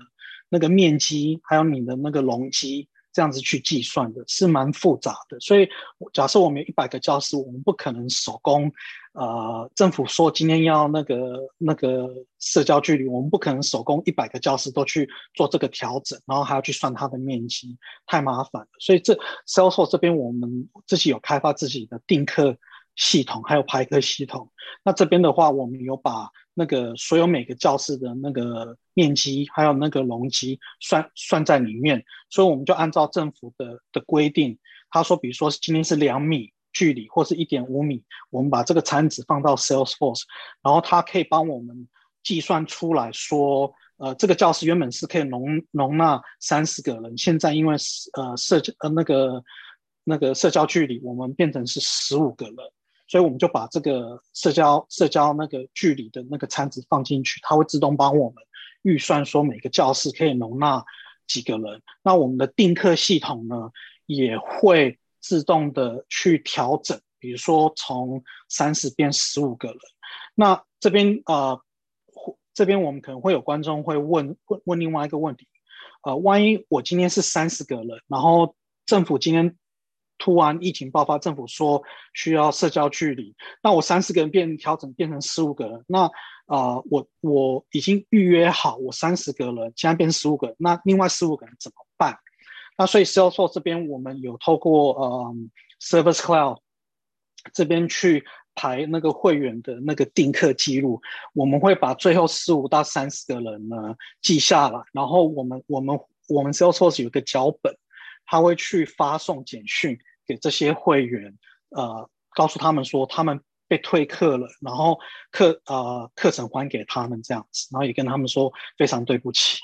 [0.50, 2.90] 那个面积还有你的那个容积。
[3.12, 5.68] 这样子去计算的是蛮复杂的，所以
[6.14, 8.72] 假设我们有一百个教室，我们不可能手工，
[9.14, 12.08] 呃，政府说今天要那个那个
[12.40, 18.68] 社交距离，我们不可能手工一百个教室都去做这个调整，然后还要去算它的面积，太麻烦了。
[18.80, 19.18] 所以这
[19.48, 22.58] Salesforce 这边我们自己有开发自己的定课
[22.96, 24.52] 系统，还有排课系统。
[24.84, 26.30] 那这边的话，我们有把。
[26.60, 40.24] 那个所有每个教室的那个面积，还有那个容积算算在里面，所以我们就按照政府的的规定，他说，比如说今天是两米距离，或是一点五米，我们把这个餐纸放到 Salesforce，
[40.62, 41.88] 然后它可以帮我们
[42.24, 47.78] 计算出来说，呃，这个教室原本是可以容容纳三十个人，现在因为
[48.18, 49.42] 呃社交呃那个
[50.04, 52.56] 那个社交距离，我们变成是十五个人。
[53.10, 58.36] 所以我们就把这个社交社交那个距离的那个餐纸放进去，它会自动帮我们
[58.84, 60.86] 预算说每个教室可以容纳
[61.28, 61.82] 几个人。
[62.04, 63.72] 那我们的订课系统呢，
[64.06, 69.78] 也会自动的去调整，比如说从三十变十五个人。
[70.36, 71.60] 那这边呃，
[72.54, 75.48] 这边我们可能会有观众会问问问另外一个问题，
[76.04, 78.56] 呃，万一我今天是三十个人，然后
[78.86, 79.58] 政府今天
[80.20, 81.82] 突然疫情爆发，政府说
[82.14, 86.12] 需要社交距离，那我三十个人变调整变成十五个人，那
[86.46, 92.18] 啊、我我已经预约好我三十个人，现在变十五个人，那另外十五个人怎么办？
[92.76, 95.36] 那所以 Salesforce 这边我们有透过呃
[95.80, 96.58] Service Cloud
[97.54, 101.00] 这边去排那个会员的那个订课记录，
[101.34, 107.78] 我们会把最后十五到三十个人呢记下来，然后我们我们我们 Salesforce 有个脚本，
[108.26, 110.00] 他会去发送简讯。
[110.30, 111.34] 给这些会员，
[111.76, 115.00] 呃，告诉他们说他们被退课了，然后
[115.32, 119.58] 课呃课程还给他们这样子，然后也跟他们说非常对不起。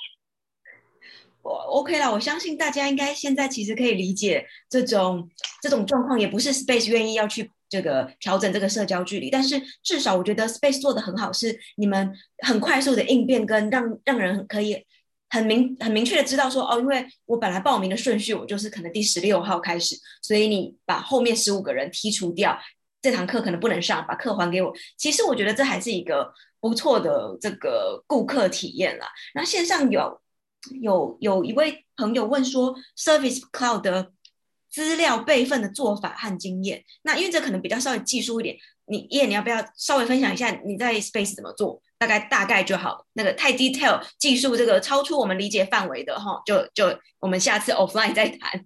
[1.43, 5.29] 我 OK 了，我相信大家应该现在其实可以理解这种
[5.61, 14.83] 这种状况，也不是 Space 愿意要去这个调整这个社交距离，但是至少我觉得 Space 做得很好，是你们很快速的应变跟让让人可以。
[15.29, 22.57] 很明很明确的知道说哦，因为我本来报名的顺序我就是可能第十六号开始，所以你把后面十五个人剔除掉，
[23.01, 24.73] 这堂课可能不能上，把课还给我。
[24.97, 29.07] 其实我觉得这还是一个不错的这个顾客体验啦。
[29.33, 30.21] 那线上有
[30.81, 34.11] 有有一位朋友问说，Service Cloud 的
[34.69, 36.83] 资料备份的做法和经验。
[37.03, 38.57] 那因为这可能比较稍微技术一点，
[38.87, 41.81] 你叶你要不要稍微分享一下你在 Space 怎么做？
[41.97, 48.65] 大概大概就好，那个太 detail 技术这个超出我们理解范围的哈，就就我们下次 offline 再谈。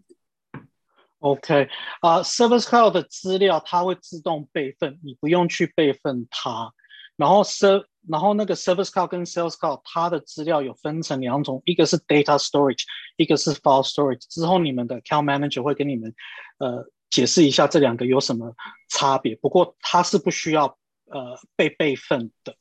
[1.20, 1.68] OK
[2.00, 6.72] 啊、，service Cloud 的资料它会自动备份，你不用去备份它。
[7.18, 12.84] 然后 Ser 然后那个 Service Cloud 跟 Sales Cloud 它的资料有分成两种，一个是 Data Storage，
[13.18, 14.26] 一个是 File Storage。
[14.30, 16.16] 之后你们的 Account Manager 会跟你们
[16.60, 18.56] 呃解释一下这两个有什么
[18.88, 19.36] 差别。
[19.36, 20.78] 不过它是不需要
[21.08, 22.56] 呃被备份的。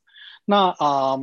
[0.50, 1.18] 那啊、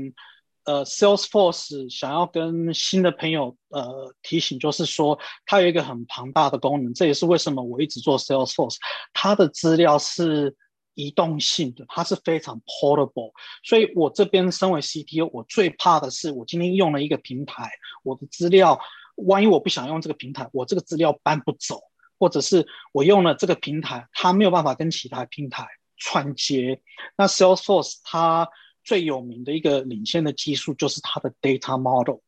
[0.66, 5.18] 呃，Salesforce 想要跟新的朋友呃提醒，就是说
[5.48, 8.76] 它有一个很庞大的功能，这也是为什么我一直做 Salesforce。
[9.14, 10.56] 它的资料是
[10.94, 13.32] 移动性的，它是非常 portable。
[13.64, 17.72] 所以我这边身为 CTO，我最怕的是我今天用了一个平台，
[18.04, 18.80] 我的资料
[19.16, 21.82] 万一我不想用这个平台，我这个资料搬不走，
[22.20, 25.66] 或者是我用了这个平台，它没有办法跟其他平台
[25.98, 26.80] 串接。
[27.18, 28.48] 那 Salesforce 它
[28.86, 32.20] 最有名的一个领先的技术就是它的 data model，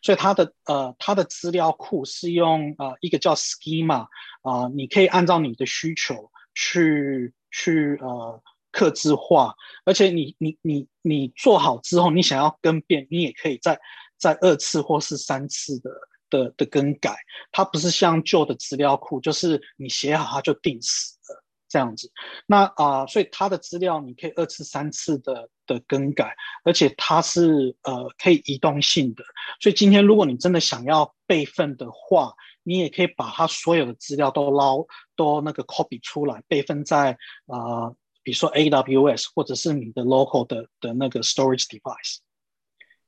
[0.00, 4.06] 所以它的呃它的资料库是用呃一个叫 schema
[4.42, 8.40] 啊、你可以按照你的需求去去呃
[8.70, 9.54] 刻字化，
[9.84, 13.78] 而且你你你你做好之后，你想要更变，你也可以再
[14.16, 15.90] 再二次或是三次的
[16.30, 17.16] 的的更改，
[17.52, 21.42] 它不是像旧的资料库，就是你写好它就定死了。
[21.66, 22.08] 这样子，
[22.46, 26.34] 那啊、所以它的资料你可以二次、三次的的更改，
[26.64, 29.24] 而且它是呃可以移动性的。
[29.60, 34.84] 所以今天如果你真的想要备份的话，你也可以把它所有的资料都捞
[35.16, 37.12] 都那个 copy 出来，备份在
[37.46, 42.18] 啊、呃，比如说 AWS 或者是你的 local 的的那个 storage device。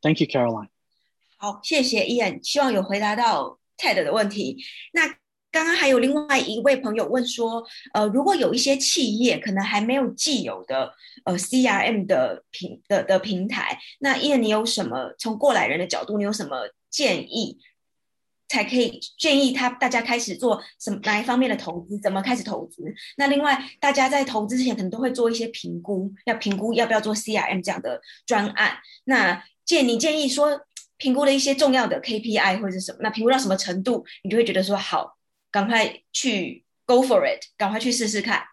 [0.00, 0.68] Thank you, Caroline。
[1.36, 4.64] 好，谢谢 Ian，希望有回答到 Ted 的问题。
[4.92, 5.16] 那。
[5.52, 10.92] 刚刚还有另外一位朋友问说，呃，如果有一些企业可能还没有既有的
[11.24, 17.58] 呃 CRM 的平的的平台，那 Ian 你有什么从过来人的角度，你有什么建议，
[18.48, 22.82] 才可以建议他大家开始做什么哪一方面的投资，怎么开始投资？
[23.16, 28.76] 那另外大家在投资之前可能都会做一些评估，要评估要不要做 CRM 这样的专案。
[29.04, 30.60] 那建你建议说
[30.98, 32.98] 评估了一些重要的 KPI 或者是什么？
[33.00, 35.15] 那评估到什么程度，你就会觉得说好。
[35.56, 38.44] 赶快去 go for it，赶快去试试看。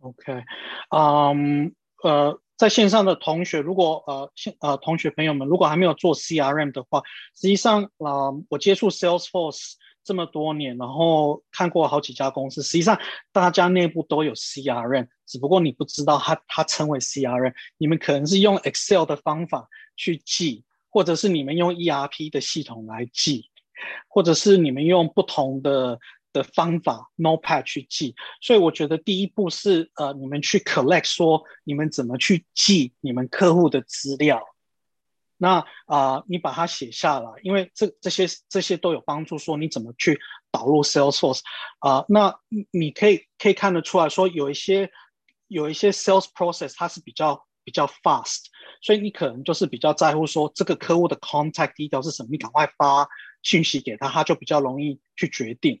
[0.00, 0.44] OK，
[0.90, 7.02] 嗯、呃，在线上的同学，如果呃，现呃同学朋友们，如果还没有做 CRM 的话，
[7.34, 13.00] 实际上啊、我接触 Salesforce 这么多年，然后看过好几家公司，实际上
[13.32, 19.66] 大家内部都有 CRM，只不过你不知道它它称为 CRM，你们可能是用 Excel 的方法
[19.96, 23.48] 去记，或者是你们用 ERP 的系统来记。
[24.08, 25.98] 或者是你们用不同的
[26.32, 34.42] 的方法 Notepad 去记，所以我觉得第一步是呃，你们去 collect 说你们怎么去记你们客户的资料，
[35.36, 40.18] 那啊、你把它写下来，因为这这些这些都有帮助，说你怎么去
[40.50, 41.40] 导入 Salesforce
[41.80, 42.38] 啊、那
[42.70, 44.90] 你可以可以看得出来说有一些
[45.48, 48.44] 有一些 sales process 它是比较比较 fast，
[48.80, 53.08] 所以你可能就是比较在乎说这个客户的 contact detail 是什么，你赶快发。
[53.42, 55.80] 信息给他，他就比较容易去决定。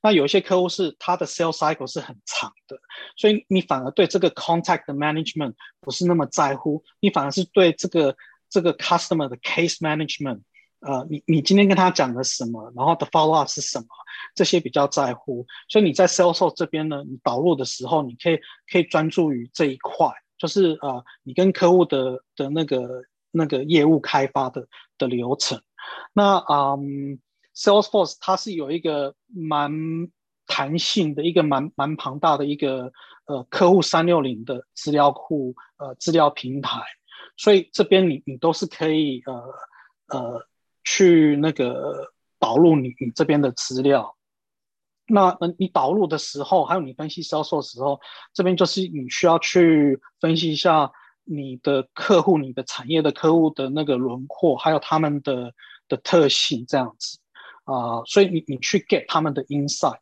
[0.00, 2.78] 那有一些客户是他的 sales cycle 是很长的，
[3.18, 5.52] 所以你反而对这个 contact management
[5.82, 8.16] 不是那么在乎，你反而是对这个
[8.48, 10.40] 这个 customer 的 case management
[10.80, 13.86] 呃，你你今天跟他讲了什么，然后的 follow up 是什么，
[14.34, 15.46] 这些比较在乎。
[15.68, 18.38] 所以你在 sales 这边呢，你导入的时候，你可以
[18.70, 20.08] 可以专注于这一块，
[20.42, 24.66] 就是呃，你跟客户的的那个那个业务开发的
[24.98, 25.62] 的流程。
[26.12, 27.20] 那嗯
[27.54, 29.70] ，Salesforce 它是有一个蛮
[30.48, 32.92] 弹性的一个蛮蛮庞大的一个
[33.26, 36.80] 呃客户三六零的资料库呃资料平台，
[37.36, 39.44] 所以这边你你都是可以呃
[40.08, 40.48] 呃
[40.82, 44.16] 去那个导入你你这边的资料。
[45.12, 48.00] 那嗯你导入的时候，还有你分析销售的时候，
[48.32, 50.90] 这边就是你需要去分析一下
[51.24, 55.52] 你的客户、你的产业的客户的那个轮廓，还有他们的。
[55.88, 57.18] 的特性这样子
[57.64, 59.98] 啊、所以你你去 get 他们的 insight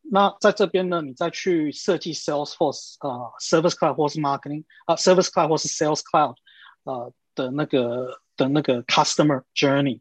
[0.00, 6.36] 那在这边呢，你再去设计 Salesforce 啊、Service Cloud 或是 Marketing 啊、Service Cloud 或是 Sales Cloud
[6.84, 10.00] 啊、的那个的那个 Customer Journey。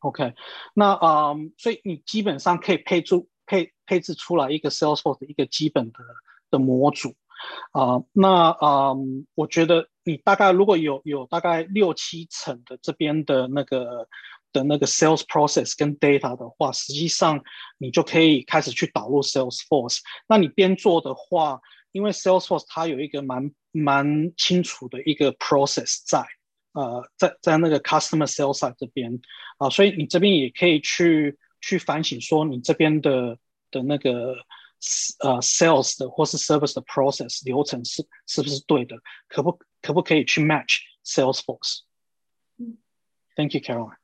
[0.00, 0.34] OK，
[0.74, 5.98] 那啊、所以你基本上可以配出配配置出来一个 Salesforce 的一个基本的
[6.50, 7.14] 的模组。
[7.72, 8.94] 啊、那啊、
[9.34, 14.08] 我觉得你大概如果有有大概六七成的这边的那个
[14.52, 17.42] 的那个 sales process 跟 data 的话，实际上
[17.78, 19.98] 你就可以开始去导入 Salesforce。
[20.26, 21.60] 那你边做的话，
[21.92, 26.24] 因为 Salesforce 它有一个蛮蛮清楚的一个 process 在，
[26.76, 29.18] 呃，在在那个 customer sales 这边
[29.58, 33.38] 啊、所以你这边也可以去去反省说你这边的
[33.70, 34.36] 的那个。
[35.20, 38.94] 呃，sales 的或是 service 的 process 流程是是不是对的？
[39.26, 41.80] 可不可不可以去 match Salesforce？
[42.58, 42.76] 嗯
[43.34, 43.96] ，Thank you, Caroline。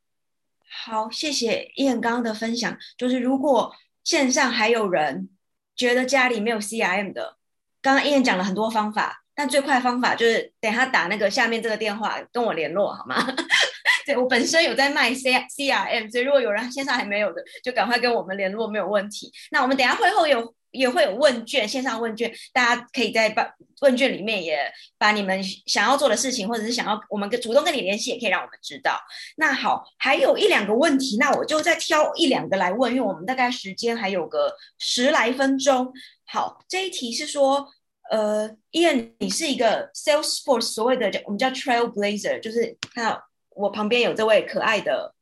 [0.66, 2.78] 好，谢谢 Ian 刚刚的分享。
[2.96, 5.28] 就是如果线上还有人
[5.76, 7.36] 觉得家里没有 CRM 的，
[7.82, 13.26] 刚刚 Ian 讲了很多方法，但最快方法就是等他打那个下面这个电话跟我联络，好吗？
[14.06, 19.32] 对，我本身有在卖 C CRM，所以如果有人线上还没有的，就赶快跟我们联络，没有问题。
[19.50, 20.54] 那我们等下会后有。
[20.72, 23.46] 也会有问卷，线上问卷，大家可以在把
[23.82, 24.58] 问卷里面也
[24.96, 28.98] 把你们想要做的事情，或者是想要我们跟主动跟你联系，也可以让我们知道。
[29.36, 35.92] 那好，还有一两个问题，那我就再挑一两个来问，因为我们大概时间还有个十来分钟。
[36.24, 37.68] 好，这一题是说，
[38.12, 45.14] 呃，Ian，你是一个 Salesforce 所谓的我们叫 Trailblazer，就是看到我旁边有这位可爱的，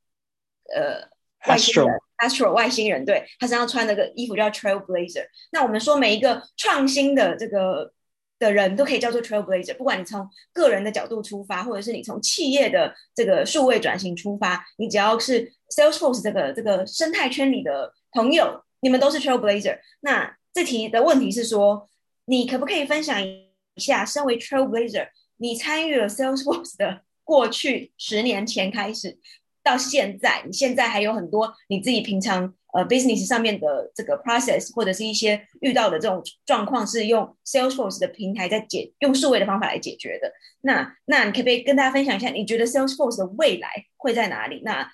[0.75, 1.09] 呃，
[1.49, 1.95] 外星人。
[2.21, 5.25] Astro 外星人，对，他身上穿那个衣服叫 Trailblazer。
[5.53, 7.93] 那我们说每一个创新的这个
[8.41, 19.79] 的人都可以叫做 Trailblazer，不管你从个人的角度出发，或者是你从企业的这个数位转型出发，你只要是 Salesforce 这个这个生态圈里的朋友，你们都是 Trailblazer。
[20.01, 21.89] 那这题的问题是说，
[22.31, 25.09] 你可不可以分享一下，身为 Trailblazer，
[25.39, 29.19] 你参与了 Salesforce 的过去十年前开始，
[29.65, 40.33] 到现在，你现在还有很多你自己平常呃 business 上面的这个 process，或者是一些遇到的这种状况，是用 Salesforce 的平台在解，用数位的方法来解决的。
[40.61, 44.63] 那那你可不可以跟大家分享一下，你觉得 Salesforce 的未来会在哪里？
[44.65, 44.89] 那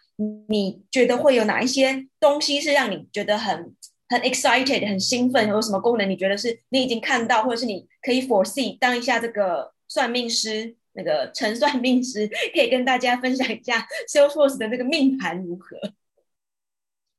[0.48, 3.74] 你觉得会有哪一些东西是让你觉得很
[4.08, 5.48] 很 excited、很兴奋？
[5.48, 10.76] 有什么功能你觉得是你已经看到，或者是你可以 foresee 当一下这个算命师？
[10.98, 15.76] 那个陈算命师可以跟大家分享一下 Salesforce 的那个命盘如何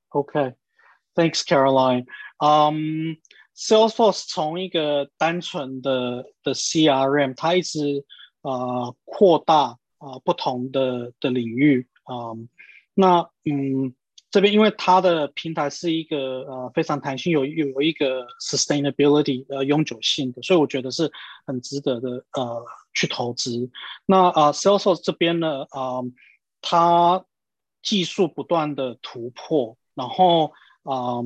[0.10, 2.06] ？OK，Thanks Caroline。
[2.44, 3.18] 嗯
[3.56, 8.04] ，Salesforce 从一个单纯的的 CRM，它一直
[8.42, 12.50] 呃扩大啊、呃、不同的的领域啊、嗯。
[12.96, 13.94] 那嗯。
[14.30, 21.10] 这边因为它的平台是一个呃非常弹性，有有一个 sustainability 呃永久性的，所以我觉得是
[21.46, 23.70] 很值得的呃去投资。
[24.06, 26.12] 那啊、呃、Salesforce 这边呢啊、呃，
[26.62, 27.26] 它
[27.82, 30.52] 技术不断的突破，然后
[30.84, 31.26] 嗯、呃，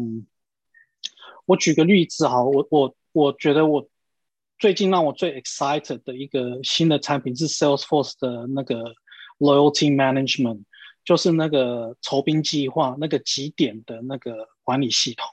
[1.45, 3.89] 我举个例子哈，我我我觉得我
[4.59, 8.93] 最近让我最 excited 的一个新的产品是 Salesforce 的那个
[9.39, 10.65] loyalty management。
[11.03, 15.27] 就是那个酬宾计划，那个集点的那个管理系统。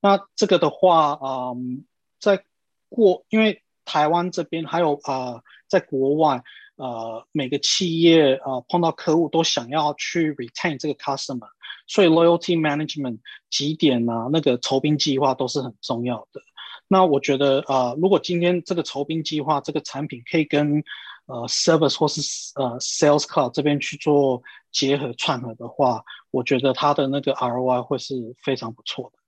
[0.00, 1.84] 那这个的话，嗯，
[2.18, 2.42] 在
[2.88, 6.42] 过，因为台湾这边还有啊、在国外，
[6.76, 11.48] 呃，每个企业啊、碰到客户都想要去 retain 这个 customer，
[11.86, 13.18] 所以 loyalty management
[13.50, 16.40] 集点啊，那个酬宾计划都是很重要的。
[16.88, 20.82] 那我觉得啊、呃，如果今天这个酬宾计划这个产品可以跟
[21.26, 22.22] 呃，service 或是
[22.54, 29.18] 呃 sales cloud 这边去做结合串合的话，我觉得它的那个 ROI 会是非常不错的。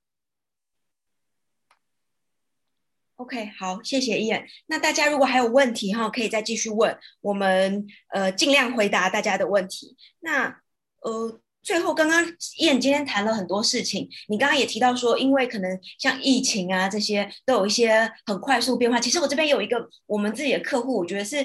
[3.17, 4.47] OK，好，谢谢 Ian。
[4.65, 9.95] 那大家如果还有问题哈，可以再继续问，我们呃尽量回答大家的问题。
[10.21, 10.63] 那
[11.03, 12.25] 呃最后，刚刚
[12.59, 18.99] 燕今天谈了很多事情，你刚刚也提到说，因为可能像疫情啊这些都有一些很快速变化。
[18.99, 21.37] 其实我这边有一个我们自己的客户，我觉得是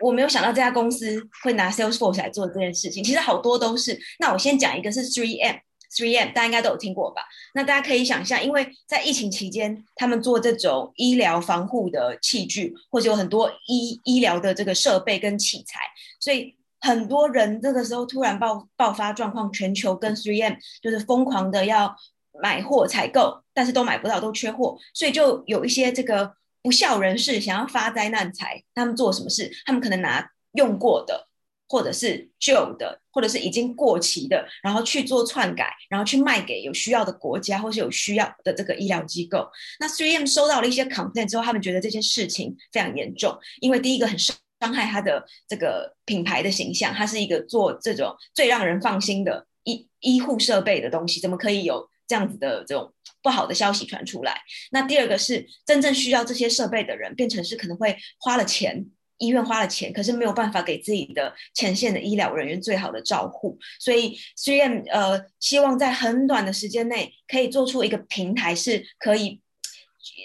[0.00, 3.04] 我没有想到这家公司会拿 Salesforce 来做这件事情。
[3.04, 3.98] 其实好多都是。
[4.18, 5.60] 那我先讲一个是 3M。
[5.94, 7.20] 3M 大家应该都有听过吧？
[7.54, 15.80] 那大家可以想象，因为在疫情期间，他们做这种医疗防护的器具，或者有很多医医疗的这个设备跟器材，
[16.18, 21.96] 所以很多人这个时候突然爆爆发状况，全球跟 3M 就是疯狂的要
[22.42, 29.50] 买货采购，但是都买不到，都缺货，所以就有一些这个不肖人士想要发灾难财，他们做什么事？
[29.64, 31.28] 他们可能拿用过的。
[31.68, 39.48] 或者是旧的，或者是已经过期的，然后去做篡改，然后去卖给有需要的国家，或是有需要的这个医疗机构。
[39.80, 52.94] 那 3M 收到了一些 complaint 之后，他们觉得这件事情非常严重，因为第一个很伤伤害他的这个品牌的形象，它是一个做这种最让人放心的医医护设备的东西，怎么可以有这样子的这种
[53.24, 54.40] 不好的消息传出来？
[54.70, 58.86] 那第二个是真正需要这些设备的人，变成是可能会花了钱。
[59.18, 69.40] 医院花了钱，可是没有办法给自己的前线的医疗人员最好的照护，所以 3M 呃希望在很短的时间内可以做出一个平台，是可以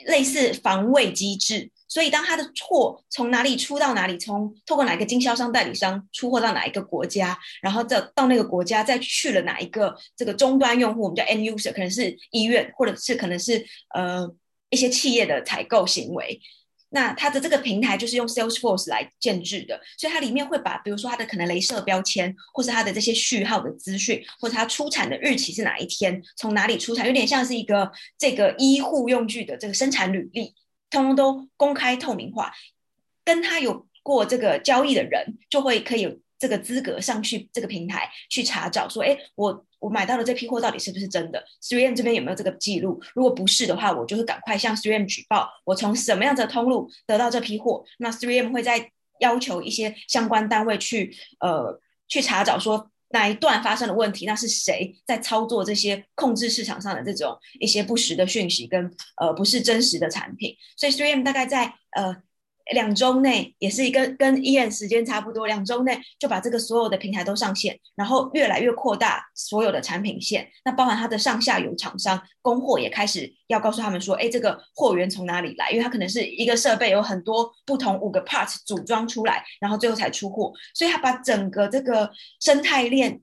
[0.07, 1.69] 类似防卫机制。
[1.87, 14.29] 所以当他的货从哪里出到哪里，从透过哪个经销商代理商出货到哪一个国家，然后再到那个国家再去了哪一个这个终端用户，我们叫 end user，可能是医院，或者是可能是呃
[14.69, 16.39] 一些企业的采购行为。
[16.89, 30.53] 那它的这个平台就是用 Salesforce 来建制的，所以它里面会把，比如说它的可能镭射标签，或是它的这些序号的资讯，或者它出产的日期是哪一天，从哪里出产，有点像是一个这个医护用具的这个生产履历，
[30.89, 32.53] 通通都公开透明化，
[33.23, 39.63] 跟他有过这个交易的人就会可以有这个资格上去这个平台去查找，说，哎，我。
[39.79, 42.99] 我买到的这批货到底是不是真的？3M 这边有没有这个记录？
[43.13, 45.47] 如果不是的话，我就会赶快向 3M 举报。
[45.65, 47.85] 我从什么样的通路得到这批货？
[47.99, 54.25] 那 3M 会再要求一些相关单位去呃去查找，说哪一段发生了问题？
[54.25, 58.91] 那是谁在操作这些控制市场上的这种一些不实的讯息跟
[59.21, 60.55] 呃不是真实的产品？
[60.75, 62.15] 所以 3M 大概在呃。
[62.73, 75.69] 两周内也是一个跟医院时间差不多，两周内就把这个所有的平台都上线，然后越来越扩大所有的产品线，那包含它的上下游厂商供货也开始要告诉他们说，哎，这个货源从哪里来？
[75.71, 82.09] 因为它可能是一个设备有很多不同五个 part 组装出来，然后最后才出货，所以它把整个这个
[82.39, 83.21] 生态链。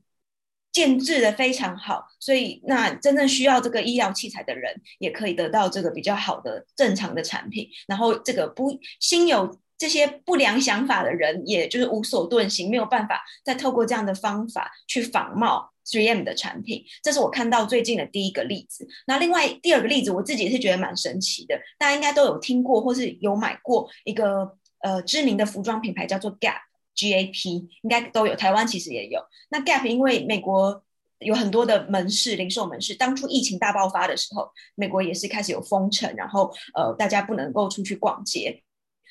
[0.75, 7.69] 建制的非常好，所以那真正需要这个医疗器材的人，也可以得到这个比较好的正常的产品。
[7.87, 16.85] 然后这个不心有这些不良想法的人，也就是无所遁形，没有办法再透过这样的方法去仿冒 3M 的产品。
[17.05, 18.85] 这是我看到最近的第一个例子。
[19.07, 26.59] 那另外第二个例子，我自己也是觉得蛮神奇的，大家应该都有听过或是有买过一个呃知名的服装品牌，叫做 Gap。
[26.97, 29.21] GAP 应该都有，台湾其实也有。
[29.49, 30.83] 那 Gap 因为美国
[31.21, 38.63] 有很多的门市、零售门市，当初疫情大爆发的时候，美国也是开始有封城，然后呃大家不能够出去逛街。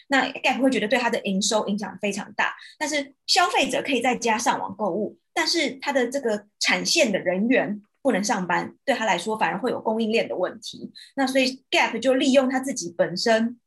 [0.08, 10.92] 那 Gap 会觉得对它的营收影响非常大，但是消费者可以在家上网购物，但是它的这个产线的人员不能上班，对他来说反而会有供应链的问题。
[11.16, 13.60] 那所以 Gap 就利用他自己本身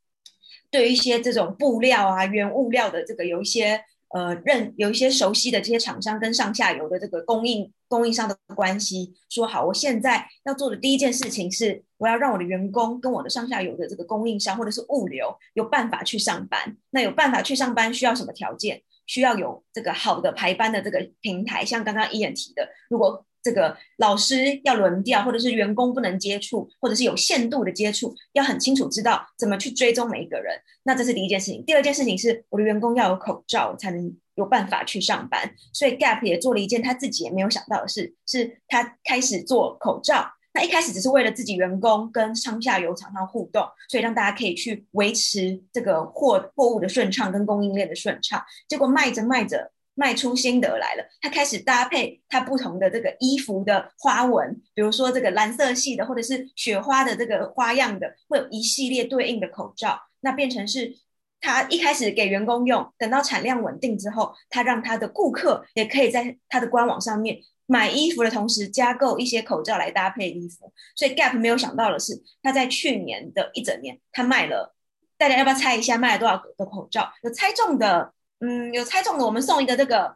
[0.71, 3.83] 对于一些这种布料啊、原物料的这个有一些。
[4.09, 16.77] 呃，认有一些熟悉的这些厂商跟上下游的这个供应供应商的关系，说好，我现在要做的第一件事情是，我要让我的员工跟我的上下游的这个供应商或者是物流有办法去上班。
[16.89, 18.81] 那有办法去上班需要什么条件？
[19.05, 23.25] 需要有这个好的排班的这个平台，像刚刚伊人提的，如果。
[23.47, 30.53] 这个老师要轮调，或者是员工不能接触，或者是有限度的接触，要很清楚知道怎么去追踪每一个人。
[30.83, 31.63] 那这是第一件事情。
[31.63, 35.49] 第二件事情是，我的员工要有口罩，才能有办法去上班。
[35.71, 40.29] 所以 Gap 也做了一件他自己也没有想到的事，是他开始做口罩。
[40.53, 48.43] 那一开始只是为了自己员工跟上下游厂商互动，所以让大家可以去维持这个货货物的顺畅跟供应链的顺畅。
[48.67, 49.71] 结果卖着卖着。
[49.99, 59.99] 卖出心得来了，他开始搭配他不同的这个衣服的花纹，比如说这个蓝色系的，或者是雪花的这个花样的，会有一系列对应的口罩。
[60.19, 60.93] 那变成是
[61.41, 70.71] 他一开始给员工用，等到产量稳定之后，他让他的顾客也可以在他的官网上面买衣服的同时加购一些口罩来搭配衣服。
[70.95, 74.75] 所以 Gap 没有想到的是，他在去年的一整年，他卖了
[75.17, 77.11] 大家要不要猜一下卖了多少个的口罩？
[77.23, 80.15] 有猜中的，嗯，有猜中的，我们送一个这个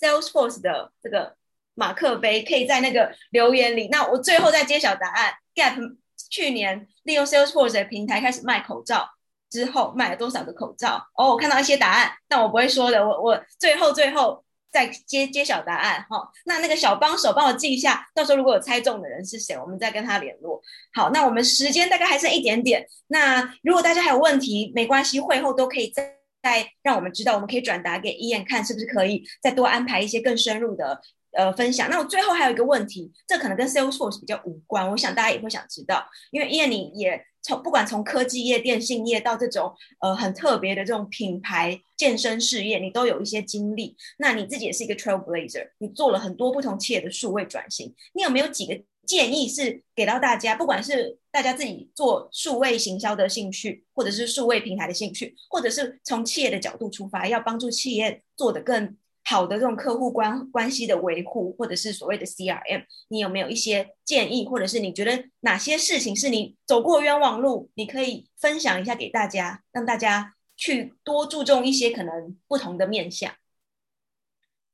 [0.00, 1.36] Salesforce 的这个
[1.74, 3.88] 马克杯，可以在那个留言里。
[3.88, 5.96] 那我最后再揭晓答案：Gap
[6.30, 9.08] 去年利用 Salesforce 的平台开始卖口罩
[9.50, 11.04] 之后，卖了多少个口罩？
[11.16, 13.06] 哦，我看到一些答案，但我不会说的。
[13.06, 14.44] 我我最后最后。
[14.72, 20.62] 再揭揭晓答案哈，那那个小帮手帮我记一下，到时候如果有猜中的人是谁，我们再跟他联络。
[20.94, 31.00] 好，那我们时间大概还剩一点点，那如果大家还有问题，没关系，会后都可以再再让我们知道，我们可以转达给 Ian 看，是不是可以再多安排一些更深入的
[31.32, 31.88] 呃分享。
[31.90, 37.24] 那我最后还有一个问题，这可能跟 Salesforce 比较无关，我想大家也会想知道，因为 Ian 你也。
[37.42, 43.96] 从不管从科技业、电信业到这种呃很特别的这种品牌健身事业，你都有一些经历。
[44.18, 47.94] 那你自己也是一个 trailblazer，你做了很多不同企业的数位转型。
[48.12, 50.54] 你有没有几个建议是给到大家？
[50.54, 58.96] 不管是大家自己做数位行销的兴趣，或者是数位平台的兴趣，或者是从企业的角度出发，要帮助企业做得更。
[59.22, 73.32] 好的，这种客户关关系的维护，或者是所谓的 CRM，你有没有一些建议，或者是你觉得哪些事情是你走过冤枉路，你可以分享一下给大家，让大家去多注重一些可能不同的面向。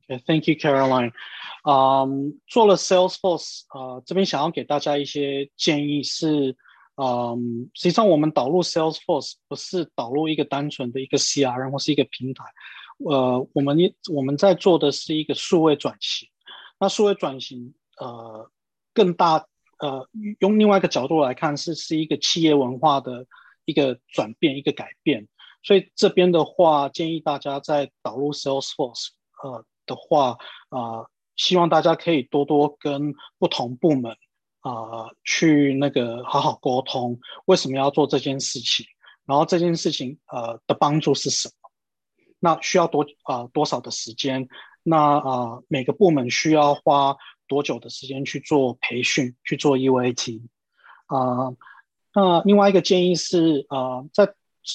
[0.09, 1.13] Okay, thank you, Caroline.
[1.65, 6.57] 嗯、um，做了 Salesforce，呃，这边想要给大家一些建议是，
[6.95, 12.45] 嗯，实际上我们导入 Salesforce 不是导入一个单纯的一个 CRM 或是一个平台。
[12.99, 16.29] 呃，我们一我们在做的是一个数位转型。
[16.79, 18.51] 那数位转型，呃，
[18.93, 19.47] 更大，
[19.79, 20.09] 呃，
[20.41, 23.27] 用另外一个角度来看，是是一个企业文化的
[23.65, 25.27] 一个转变，一个改变。
[25.63, 29.09] 所以这边的话，建议大家在导入 Salesforce，
[29.43, 30.37] 呃的话，
[30.71, 34.13] 呃，希望大家可以多多跟不同部门，
[34.61, 38.87] 啊、呃，去那个好好沟通，为什么要做这件事情，
[39.25, 41.55] 然后这件事情，呃，的帮助是什么。
[42.47, 44.49] 那需要多啊、呃、多少的时间？
[44.85, 47.17] 那啊、呃、每个部门需要花
[47.49, 50.43] 多久的时间去做培训，去做 UAT
[51.07, 51.57] 啊、呃？
[52.15, 54.33] 那另外一个建议是啊、呃，在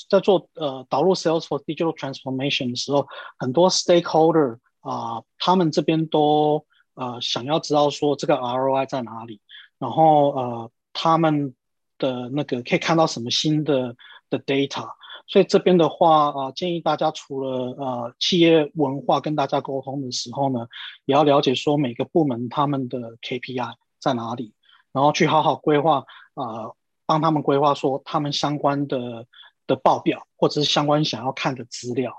[0.10, 3.08] 在做呃导入 Sales for Digital Transformation 的时候，
[3.40, 6.66] 很多 Stakeholder 啊、他们这边都
[6.96, 9.40] 呃想要知道说这个 ROI 在哪里，
[9.80, 11.56] 然后呃他们
[11.98, 13.96] 的那个可以看到什么新的
[14.30, 14.90] 的 data。
[15.32, 20.68] 所以这边的话啊、建议大家除了呃企业文化跟大家沟通的时候呢，
[21.06, 24.54] 也要了解说每个部门他们的 KPI 在哪里，
[24.92, 26.04] 然后去好好规划
[26.34, 26.76] 啊、呃，
[27.06, 29.26] 帮他们规划说他们相关的
[29.68, 32.12] 的报表或者是相关想要看的资料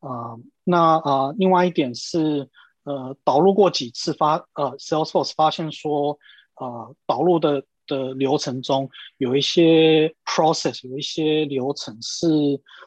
[0.00, 2.50] 啊、那啊、另外一点是
[2.82, 6.18] 呃导入过几次发呃 Salesforce 发现说
[6.56, 7.64] 呃导入的。
[7.86, 12.28] 的流程中有一些 process，有一些流程是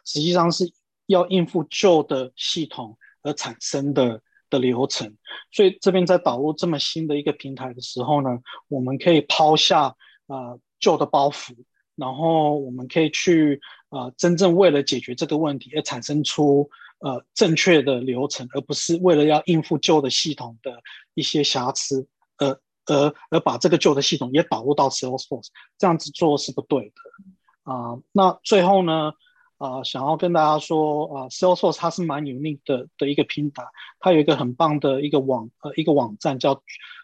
[0.05, 0.71] 实际上是
[1.05, 5.15] 要应付旧的系统而产生的的流程，
[5.51, 9.95] 所以这边在导入这么新的一个平台的时候呢，我们可以抛下
[10.27, 11.55] 呃旧的包袱，
[11.95, 16.69] 然后我们可以去呃真正为了解决这个问题而产生出
[16.99, 20.81] 呃正确的流程，而不是为了要应付旧的系统的
[21.13, 22.59] 一些瑕疵呃。
[22.87, 29.11] 而而把这个旧的系统也导入到 Salesforce，这样子做是不对的啊、那最后呢，
[29.57, 33.63] 啊、想要跟大家说啊、Salesforce 它是蛮 unique 的的一个平台，
[33.99, 36.63] 它有一个很棒的一个网呃一个网站叫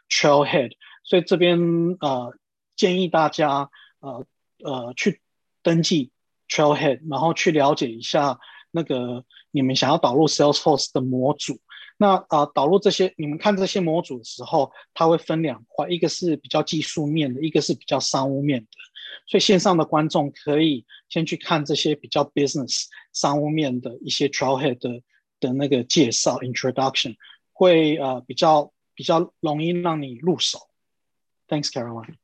[0.09, 0.71] Trailhead，
[1.03, 1.59] 所以这边
[1.99, 2.33] 呃
[2.77, 3.69] 建议大家
[3.99, 4.25] 呃
[4.63, 5.19] 呃去
[5.61, 6.11] 登记
[6.47, 8.39] Trailhead，然后去了解一下
[8.71, 11.59] 那个你们想要导入 Salesforce 的模组。
[11.97, 18.67] 那啊、导入这些，你们看这些模组的时候，它会分两块，一个是比较技术面的，一个是比较商务面的。
[19.27, 25.01] 所以线上的观众可以先去看这些比较 business 商务面的一些 trailhead 的
[25.39, 27.15] 的那个介绍 introduction，
[27.53, 30.59] 会呃比较比较容易让你入手。
[31.47, 32.15] Thanks, Caroline。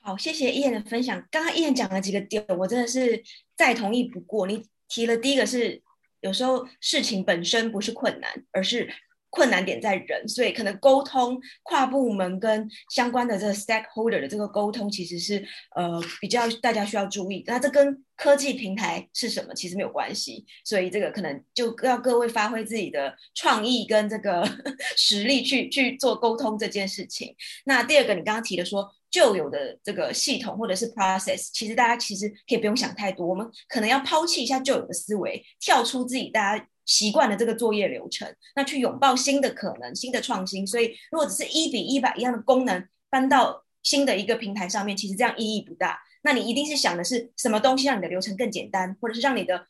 [0.00, 1.24] 好，谢谢 Ian 的分享。
[1.30, 3.22] 刚刚 Ian 讲了几个点，我真的是
[3.54, 4.46] 再同意不过。
[4.46, 5.82] 你提了第一个是。
[6.22, 8.88] 有时候事情本身不是困难，而是
[9.28, 15.42] 困难点在人，所以可能沟通跨部门跟相关的这个 stakeholder 的这个沟通，其实是
[15.74, 17.42] 呃比较大家需要注意。
[17.46, 24.46] 那这跟科技平台是什么其实没有关系，所以这个可能就要各位发挥自己的创意跟这个
[24.96, 27.34] 实力去去做沟通这件事情。
[27.64, 28.92] 那第二个，你刚刚提的说。
[29.12, 40.66] 旧有的这个系统或者是 process，其实大家其实可以不用想太多，我们可能要抛弃一下旧有的思维，跳出自己大家习惯的这个作业流程，那去拥抱新的可能、新的创新。
[40.66, 46.00] 所以，如果只是一比一把一样的功能搬到新的一个平台上面，其实这样意义不大。
[46.22, 49.66] 那你一定是想的是什么东西让你的流程更简单，或者是让你的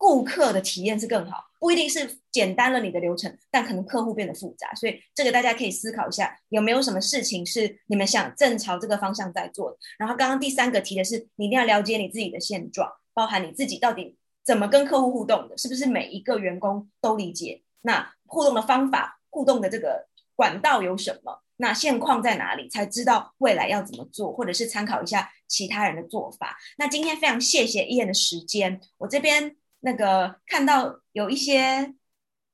[0.00, 4.74] 顾客的体验是更好，不一定是简单了你的流程，但可能客户变得复杂。
[4.74, 9.76] 所以这个大家可以思考一下，有没有什么事情是你们想正朝这个方向在做的。
[9.98, 17.60] 然后刚刚第三个提的是，你一定要了解你自己的现状，包含你自己到底怎么跟客户互动的，是不是每一个员工都理解？
[17.82, 21.42] 那互动的方法、互动的这个管道有什么？
[21.58, 22.70] 那现况在哪里？
[22.70, 26.56] 才知道未来要怎么做，或者是参考一下其他人的做法。
[26.78, 29.56] 那今天非常谢谢 Ian 的时间，我这边。
[29.80, 31.94] 那个看到有一些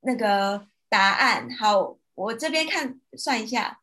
[0.01, 3.81] 那个答案，好，我这边看算一下，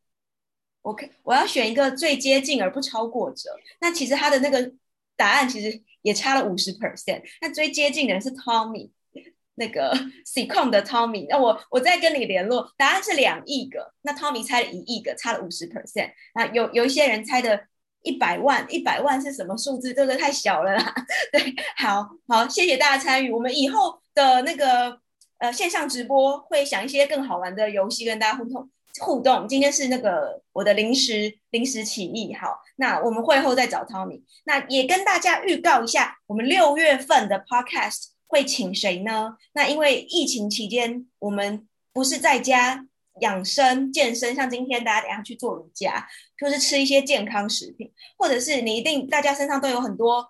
[0.82, 3.50] 我看我要选一个最接近而不超过者。
[3.80, 4.72] 那其实他的那个
[5.16, 7.22] 答案其实也差了五十 percent。
[7.40, 8.90] 那最接近的人是 Tommy，
[9.56, 9.94] 那个
[10.26, 11.26] Seacom 的 Tommy。
[11.28, 16.12] 那我我再跟你联络，答案是两亿个，那 Tommy 猜了一亿个，差了五十 percent。
[16.34, 17.68] 那有有一些人猜的。
[18.04, 19.92] 一百万，一百万是什么数字？
[19.92, 20.94] 这个太小了啦。
[21.32, 23.32] 对，好好，谢谢大家参与。
[23.32, 24.98] 我们以后的那个
[25.38, 29.48] 呃线上直播会想一些更好玩的游戏跟大家互动互动。
[29.48, 34.22] 今天是那个我的临时临时起意，好，那我们会后再找 Tommy。
[34.44, 39.36] 那也跟大家预告一下，我们六月份的 Podcast 会请谁呢？
[39.54, 42.86] 那因为疫情期间，我们不是在家。
[43.20, 46.06] 养生健身，像今天大家等下去做瑜伽，
[46.38, 50.26] 就是吃一些健康食品，或者是你一定大家身上都有很多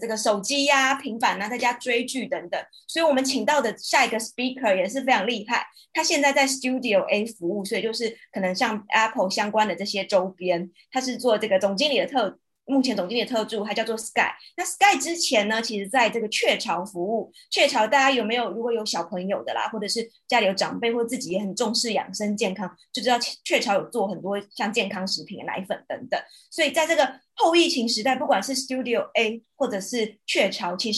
[0.00, 2.62] 这个手机呀、平板啊，在家追剧等等。
[2.86, 12.38] 所以我们请到的下一个 speaker 也是非常厉害，他现在在 Studio A 服务，所以就是可能像 Apple 相关的这些周边，他是做这个总经理的特。
[12.68, 14.30] 目前总经理的特助，还叫做 Sky。
[14.56, 17.32] 那 Sky 之前呢，其实在这个雀巢服务。
[17.50, 18.50] 雀巢大家有没有？
[18.52, 26.20] 如果有小朋友的啦，或者是家里有长辈，或自己也很重视养生健康，就知道雀巢有做很多像健康食品、奶粉等等。
[26.50, 30.96] 所以在这个后疫情时代，不管是 Studio A 或者是雀巢，其实。